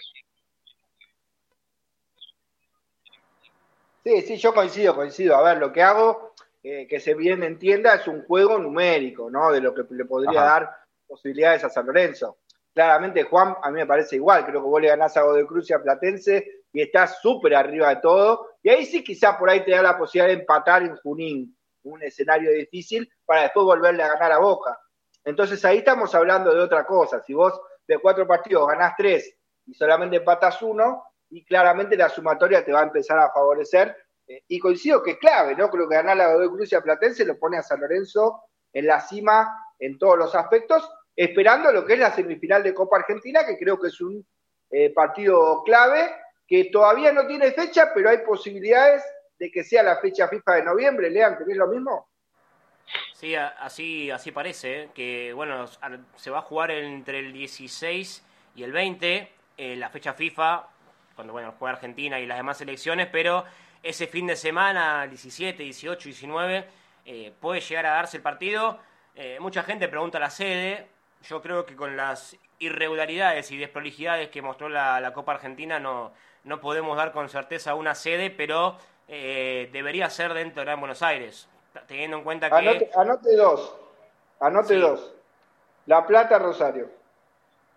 [4.04, 5.36] Sí, sí, yo coincido, coincido.
[5.36, 6.34] A ver, lo que hago,
[6.70, 9.54] eh, que se bien entienda, es un juego numérico, ¿no?
[9.54, 10.70] De lo que le podría dar
[11.08, 12.40] posibilidades a San Lorenzo.
[12.74, 15.70] Claramente, Juan, a mí me parece igual, creo que vos le ganás a de Cruz
[15.70, 18.50] y a Platense y estás súper arriba de todo.
[18.62, 22.04] Y ahí sí quizá por ahí te da la posibilidad de empatar en Junín, un
[22.04, 24.78] escenario difícil, para después volverle a ganar a Boca.
[25.24, 27.24] Entonces ahí estamos hablando de otra cosa.
[27.24, 27.58] Si vos
[27.88, 32.82] de cuatro partidos ganás tres y solamente empatas uno, y claramente la sumatoria te va
[32.82, 33.96] a empezar a favorecer.
[34.28, 35.70] Eh, y coincido que es clave, ¿no?
[35.70, 38.88] Creo que ganar la Godoy Cruz y a Platense lo pone a San Lorenzo en
[38.88, 43.46] la cima en todos los aspectos, esperando lo que es la semifinal de Copa Argentina,
[43.46, 44.26] que creo que es un
[44.72, 46.12] eh, partido clave,
[46.48, 49.04] que todavía no tiene fecha, pero hay posibilidades
[49.40, 51.10] de que sea la fecha FIFA de noviembre.
[51.10, 52.08] Lean, ¿tenés lo mismo?
[53.14, 54.90] Sí, así, así parece, ¿eh?
[54.94, 55.66] que bueno,
[56.16, 58.24] se va a jugar entre el 16
[58.56, 60.68] y el 20, eh, la fecha FIFA,
[61.16, 63.44] cuando bueno, juega Argentina y las demás selecciones, pero
[63.90, 66.68] ese fin de semana, 17, 18, 19,
[67.40, 68.80] puede llegar a darse el partido.
[69.20, 70.88] Eh, mucha gente pregunta la sede.
[71.24, 76.14] Yo creo que con las irregularidades y desprolijidades que mostró la, Copa Argentina no,
[76.44, 78.78] no podemos dar con certeza una sede, pero
[79.08, 81.50] eh, debería ser dentro de Gran Buenos Aires,
[81.88, 82.56] teniendo en cuenta que...
[82.96, 83.76] Anote, dos,
[84.40, 85.16] anote dos.
[85.88, 86.88] La Plata, Rosario.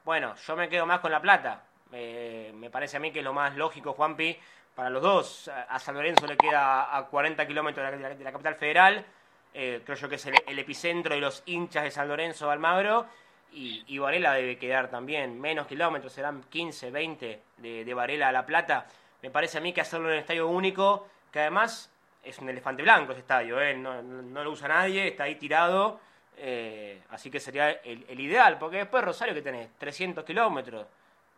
[0.05, 1.63] Bueno, yo me quedo más con La Plata.
[1.93, 4.39] Eh, me parece a mí que es lo más lógico, Juanpi,
[4.81, 5.51] para los dos.
[5.69, 9.05] A San Lorenzo le queda a 40 kilómetros de la capital federal
[9.53, 13.05] eh, creo yo que es el, epicentro de los hinchas de San Lorenzo Almagro,
[13.53, 18.87] y, Varela debe quedar también, menos kilómetros, serán 15, 20 de, Varela a La Plata.
[19.21, 21.91] Me parece a mí que hacerlo en un estadio único, que además
[22.23, 23.77] es un elefante blanco ese estadio, ¿eh?
[23.77, 26.01] no, lo usa nadie, está ahí tirado,
[26.39, 30.87] eh, así que sería el, ideal, porque después Rosario que tenés, 300 kilómetros,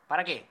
[0.07, 0.47] ¿para qué?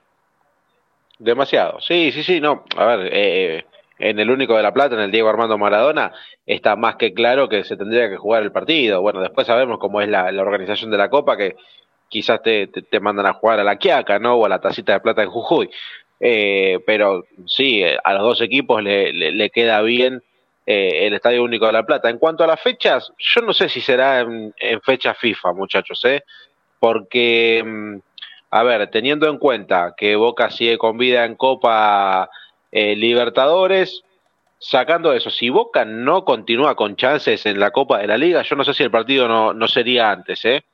[1.18, 3.64] Demasiado, sí, sí, sí, no, a ver, eh,
[3.98, 6.12] en el único de La Plata, en el Diego Armando Maradona,
[6.44, 9.00] está más que claro que se tendría que jugar el partido.
[9.00, 11.54] Bueno, después sabemos cómo es la, organización de la Copa, que
[12.08, 14.34] quizás te, te, mandan a jugar a la Quiaca, ¿no?
[14.34, 15.70] O a la Tacita de Plata en Jujuy.
[16.18, 20.22] Eh, pero sí, a los dos equipos le, le, queda bien
[20.66, 22.10] eh, el Estadio Único de La Plata.
[22.10, 26.04] En cuanto a las fechas, yo no sé si será en, en fecha FIFA, muchachos,
[26.04, 26.22] ¿eh?
[26.80, 27.98] Porque, mm,
[28.54, 32.28] a ver, teniendo en cuenta que Boca sigue con vida en Copa
[32.70, 34.02] eh, Libertadores,
[34.58, 38.54] sacando eso, si Boca no continúa con chances en la Copa de la Liga, yo
[38.54, 40.64] no sé si el partido no, no sería antes, ¿eh?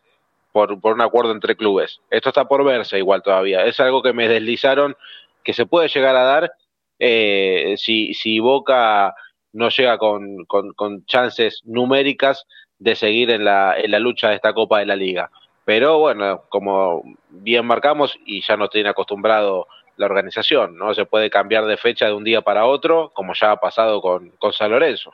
[0.51, 2.01] Por, por un acuerdo entre clubes.
[2.11, 3.65] Esto está por verse igual todavía.
[3.65, 4.97] Es algo que me deslizaron
[5.45, 6.53] que se puede llegar a dar
[6.99, 9.15] eh, si, si Boca
[9.53, 12.45] no llega con, con, con, chances numéricas
[12.81, 15.31] de seguir en la, en la lucha de esta Copa de la Liga.
[15.69, 19.67] Pero bueno, como bien marcamos y ya nos tiene acostumbrado
[19.99, 23.51] la organización, no se puede cambiar de fecha de un día para otro, como ya
[23.51, 25.13] ha pasado con, con San Lorenzo.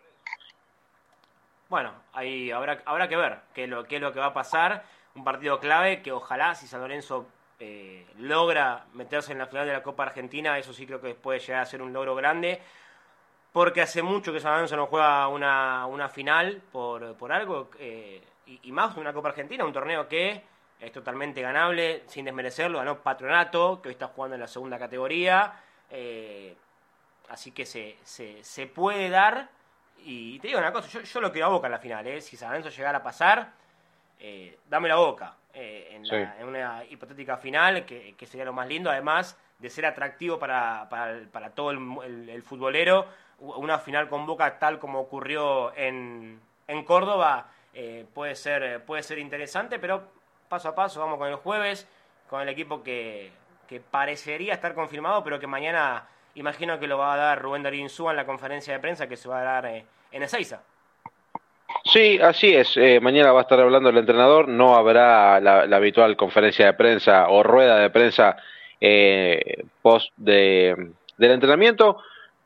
[1.69, 4.33] Bueno, ahí habrá, habrá que ver qué es, lo, qué es lo que va a
[4.33, 4.85] pasar.
[5.17, 7.27] Un partido clave que ojalá si San Lorenzo
[7.59, 11.41] eh, logra meterse en la final de la Copa Argentina, eso sí creo que puede
[11.41, 12.63] llegar a ser un logro grande,
[13.53, 18.23] porque hace mucho que San Lorenzo no juega una, una final por, por algo, eh,
[18.47, 20.43] y, y, más una Copa Argentina, un torneo que
[20.81, 22.79] es totalmente ganable, sin desmerecerlo.
[22.79, 25.55] Ganó Patronato, que hoy está jugando en la segunda categoría.
[25.91, 26.57] Eh,
[27.29, 29.49] así que se, se, puede dar.
[30.05, 32.07] Y te digo una cosa, yo, lo quiero a Boca en la final.
[32.07, 32.21] ¿eh?
[32.21, 33.53] Si San llegara a pasar,
[34.21, 35.37] eh, dame la Boca.
[35.53, 40.89] Eh, en, una hipotética final, que, sería lo más lindo, además de ser atractivo para,
[40.91, 43.07] para, todo el, futbolero.
[43.39, 47.49] Una final con Boca tal como ocurrió en, en Córdoba
[48.13, 50.05] puede, ser, puede ser interesante, pero
[50.49, 51.89] paso a paso, vamos con el jueves,
[52.29, 53.33] con el equipo que,
[53.69, 57.89] que parecería estar confirmado, pero que mañana imagino que lo va a dar Rubén Darín
[57.89, 60.63] Súa en la conferencia de prensa que se va a dar eh, en Ezeiza.
[61.85, 62.77] Sí, así es.
[62.77, 64.49] Eh, mañana va a estar hablando el entrenador.
[64.49, 68.37] No habrá la, habitual conferencia de prensa o rueda de prensa
[68.81, 71.99] eh, post de, del entrenamiento.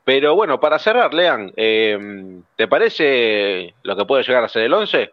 [0.03, 5.11] Pero bueno, para cerrar, Lean, ¿te parece lo que puede llegar a ser el 11?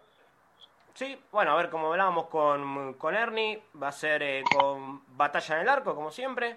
[0.97, 5.57] Sí, bueno, a ver, como hablábamos con, con Ernie, va a ser eh, con batalla
[5.57, 6.57] en el arco, como siempre.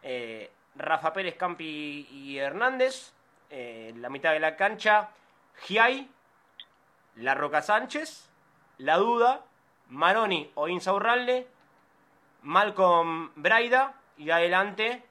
[0.00, 3.12] Eh, Rafa Pérez, Campi y Hernández.
[3.50, 5.08] Eh, la mitad de la cancha,
[5.64, 6.08] Giai,
[7.16, 8.30] La Roca Sánchez,
[8.78, 9.40] La Duda,
[9.88, 11.48] Maroni o Insaurralde,
[12.42, 15.02] Malcolm Braida y adelante,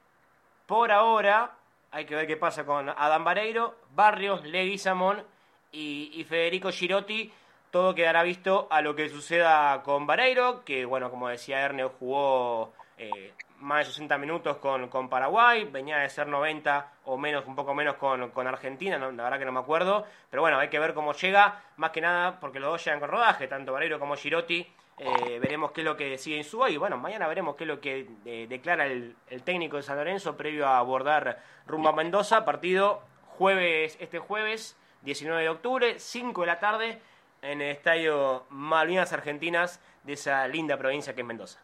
[0.67, 1.51] por ahora,
[1.91, 5.21] hay que ver qué pasa con Adam Vareiro, Barrios, Leguizamón
[5.69, 7.33] y, y Federico Girotti
[7.71, 12.73] todo quedará visto a lo que suceda con Vareiro, que bueno, como decía Erneo, jugó
[12.97, 17.55] eh, más de 60 minutos con, con, Paraguay, venía de ser 90 o menos, un
[17.55, 20.79] poco menos con, con Argentina, la verdad que no me acuerdo, pero bueno, hay que
[20.79, 24.15] ver cómo llega, más que nada porque los dos llegan con rodaje, tanto Vareiro como
[24.15, 24.67] Girotti,
[25.01, 27.79] Eh, veremos qué es lo que en Suba y bueno, mañana veremos qué es lo
[27.79, 29.15] que eh, declara el,
[29.45, 35.41] técnico de San Lorenzo previo a abordar rumbo a Mendoza, partido jueves, este jueves, 19
[35.41, 37.01] de octubre, 5 de la tarde,
[37.41, 41.59] en el estadio Malvinas Argentinas de esa linda provincia que es Mendoza.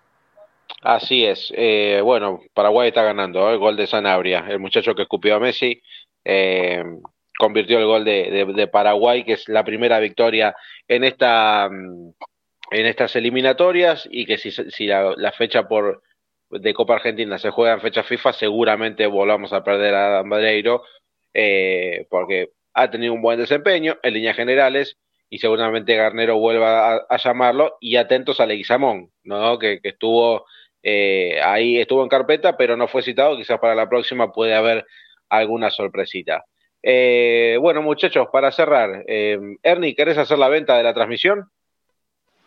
[0.81, 1.53] Así es.
[1.55, 5.81] Eh, bueno, Paraguay está ganando el gol de Sanabria, el muchacho que escupió a Messi.
[7.37, 10.55] convirtió el gol de, Paraguay, que es la primera victoria
[10.87, 12.13] en esta mm,
[12.71, 16.01] estas eliminatorias y que si, si la, fecha por
[16.49, 20.83] de Copa Argentina se juega en fecha FIFA, seguramente volvamos a perder a Madeiro
[21.33, 24.97] eh, porque ha tenido un buen desempeño en líneas generales
[25.29, 29.57] y seguramente Garnero vuelva a, llamarlo y atentos a Leguizamón, ¿no?
[29.59, 30.45] que, estuvo
[30.83, 34.85] eh, ahí, estuvo en carpeta, pero no fue citado, quizás para la próxima puede haber
[35.29, 36.45] alguna sorpresita.
[36.83, 41.49] Eh, bueno, muchachos, para cerrar, Ernie, ¿querés hacer la venta de la transmisión?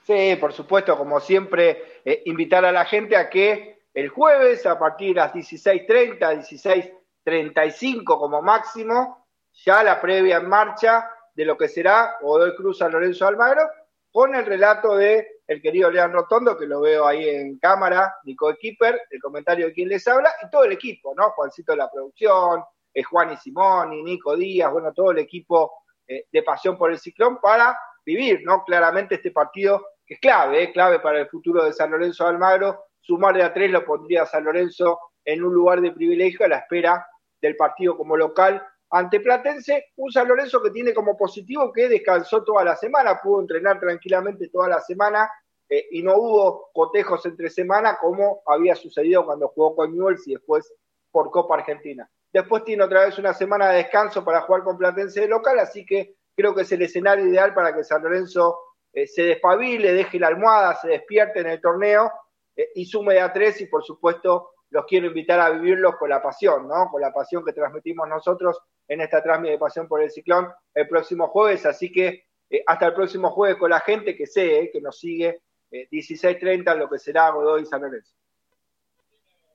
[0.09, 4.78] Sí, por supuesto, como siempre, eh, invitar a la gente a que el jueves, a
[4.78, 6.94] partir de las 16.30,
[7.26, 12.89] 16.35 como máximo, ya la previa en marcha de lo que será Godoy Cruz a
[12.89, 13.62] Lorenzo Almagro,
[14.10, 18.52] con el relato de el querido Lean Rotondo, que lo veo ahí en cámara, Nico
[18.60, 21.31] Keeper, el comentario de quien les habla, y todo el equipo, ¿no?
[21.31, 25.85] Juancito de la producción, eh, Juan y Simón, y Nico Díaz, bueno, todo el equipo
[26.09, 28.65] eh, de Pasión por el Ciclón para vivir, ¿no?
[28.65, 32.31] Claramente este partido que es clave, es clave para el futuro de San Lorenzo de
[32.31, 32.86] Almagro.
[33.01, 36.59] Sumar de a tres lo pondría San Lorenzo en un lugar de privilegio a la
[36.59, 37.06] espera
[37.40, 38.60] del partido como local
[38.90, 39.86] ante Platense.
[39.97, 44.48] Un San Lorenzo que tiene como positivo que descansó toda la semana, pudo entrenar tranquilamente
[44.48, 45.31] toda la semana
[45.69, 50.35] eh, y no hubo cotejos entre semana como había sucedido cuando jugó con Newell's y
[50.35, 50.73] después
[51.10, 52.09] por Copa Argentina.
[52.32, 55.85] Después tiene otra vez una semana de descanso para jugar con Platense de local, así
[55.85, 58.59] que creo que es el escenario ideal para que San Lorenzo
[58.93, 62.10] eh, se despabile, deje la almohada, se despierte en el torneo
[62.55, 66.11] eh, y sume de a tres y por supuesto los quiero invitar a vivirlos con
[66.11, 66.89] la pasión, ¿no?
[66.90, 70.89] Con la pasión que transmitimos nosotros en esta transmisión de Pasión por el Ciclón el
[70.89, 74.81] próximo jueves, así que eh, hasta el próximo jueves con la gente que sé, que
[74.81, 75.40] nos sigue,
[75.70, 78.15] 16.30, lo que será Godoy San Lorenzo.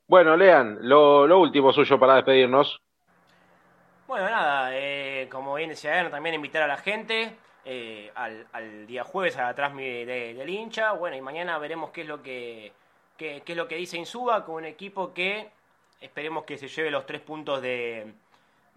[0.07, 2.79] Bueno, Lean, lo, lo último suyo para despedirnos.
[4.07, 4.69] Bueno, nada,
[5.29, 7.35] como bien decía también invitar a la gente
[7.65, 10.91] eh, al, día jueves a la transmisión del hincha.
[10.91, 12.73] Bueno, y mañana veremos qué es lo que,
[13.43, 15.49] qué, es lo que dice Insuba con un equipo que
[16.01, 18.13] esperemos que se lleve los tres puntos de,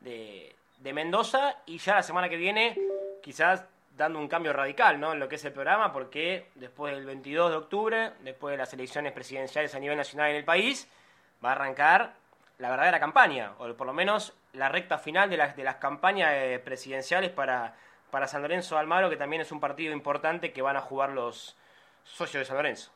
[0.00, 0.52] de,
[0.92, 2.78] Mendoza y ya la semana que viene
[3.22, 3.64] quizás
[3.96, 5.12] dando un cambio radical ¿no?
[5.12, 8.72] en lo que es el programa porque después del 22 de octubre, después de las
[8.72, 10.88] elecciones presidenciales a nivel nacional en el país,
[11.44, 12.14] va a arrancar
[12.58, 16.30] la verdadera campaña, o por lo menos la recta final de las, de las campañas
[16.34, 17.74] eh, presidenciales para
[18.10, 21.56] para San Lorenzo Almagro, que también es un partido importante que van a jugar los
[22.04, 22.90] socios de San Lorenzo.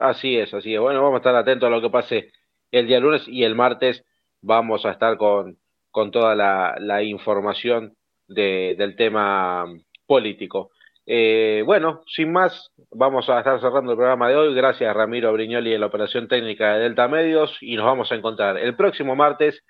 [0.00, 0.80] Así es, así es.
[0.80, 2.32] Bueno, vamos a estar atentos a lo que pase
[2.70, 4.02] el día lunes y el martes
[4.40, 5.58] vamos a estar con,
[5.90, 7.94] con toda la, información
[8.26, 9.66] del tema
[10.06, 10.70] político.
[11.04, 14.54] Eh, bueno, sin más, vamos a estar cerrando el programa de hoy.
[14.54, 18.56] Gracias Ramiro Brignoli en la operación técnica de Delta Medios y nos vamos a encontrar
[18.56, 19.62] el próximo martes,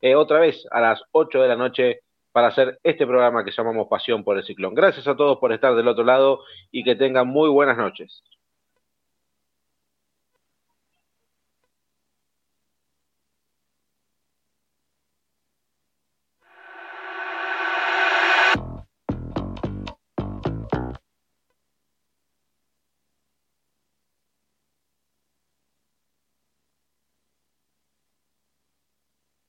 [0.00, 2.00] eh, otra vez a las 8 de la noche
[2.32, 4.74] para hacer este programa que llamamos Pasión por el Ciclón.
[4.74, 6.40] Gracias a todos por estar del otro lado
[6.72, 8.24] y que tengan muy buenas noches.